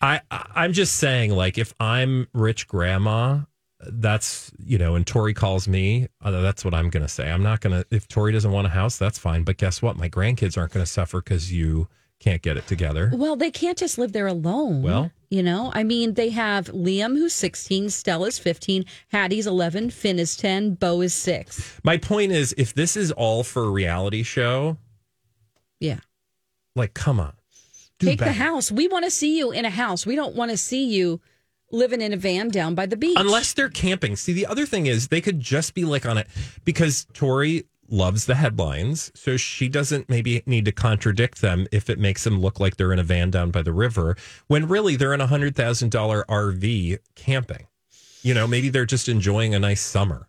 [0.00, 3.40] I I- I'm just saying, like if I'm rich grandma,
[3.84, 7.28] that's you know, and Tori calls me, uh, that's what I'm gonna say.
[7.30, 9.42] I'm not gonna if Tori doesn't want a house, that's fine.
[9.42, 9.96] But guess what?
[9.96, 11.88] My grandkids aren't gonna suffer because you
[12.22, 13.10] can't get it together.
[13.14, 14.82] Well, they can't just live there alone.
[14.82, 20.18] Well- you know, I mean, they have Liam, who's 16, Stella's 15, Hattie's 11, Finn
[20.18, 21.80] is 10, Bo is 6.
[21.82, 24.76] My point is, if this is all for a reality show,
[25.80, 26.00] Yeah.
[26.76, 27.32] like come on,
[27.98, 28.70] Take the house.
[28.70, 30.04] We want to see you in a house.
[30.04, 31.20] We don't want to see you
[31.70, 33.16] living in a van down by the beach.
[33.18, 34.16] Unless they're camping.
[34.16, 36.26] See, the other thing is they could just be like on it
[36.64, 39.10] because Tori loves the headlines.
[39.14, 42.92] So she doesn't maybe need to contradict them if it makes them look like they're
[42.92, 44.16] in a van down by the river
[44.46, 47.66] when really they're in a $100,000 RV camping.
[48.22, 50.28] You know, maybe they're just enjoying a nice summer.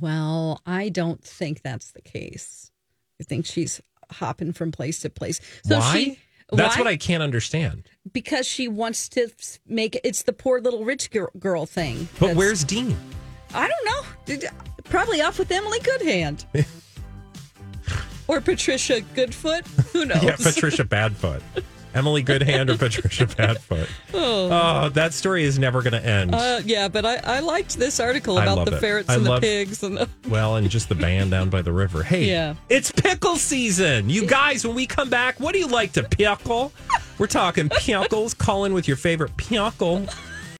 [0.00, 2.70] Well, I don't think that's the case.
[3.20, 3.80] I think she's
[4.10, 5.40] hopping from place to place.
[5.64, 5.92] So why?
[5.92, 6.18] she
[6.52, 6.82] That's why?
[6.82, 7.88] what I can't understand.
[8.12, 9.28] because she wants to
[9.66, 12.08] make it's the poor little rich girl thing.
[12.20, 12.96] But where's Dean?
[13.54, 14.08] I don't know.
[14.26, 14.44] Did-
[14.84, 16.44] Probably off with Emily Goodhand.
[18.28, 19.66] or Patricia Goodfoot.
[19.92, 20.22] Who knows?
[20.22, 21.42] Yeah, Patricia Badfoot.
[21.94, 23.88] Emily Goodhand or Patricia Badfoot.
[24.12, 26.34] Oh, that story is never going to end.
[26.34, 28.80] Uh, yeah, but I, I liked this article about the it.
[28.80, 30.08] ferrets I and love- the pigs and the.
[30.28, 32.02] Well, and just the band down by the river.
[32.02, 32.54] Hey, Yeah.
[32.68, 34.10] it's pickle season.
[34.10, 36.72] You guys, when we come back, what do you like to pickle?
[37.18, 38.34] We're talking pickles.
[38.34, 40.06] Call in with your favorite pickle.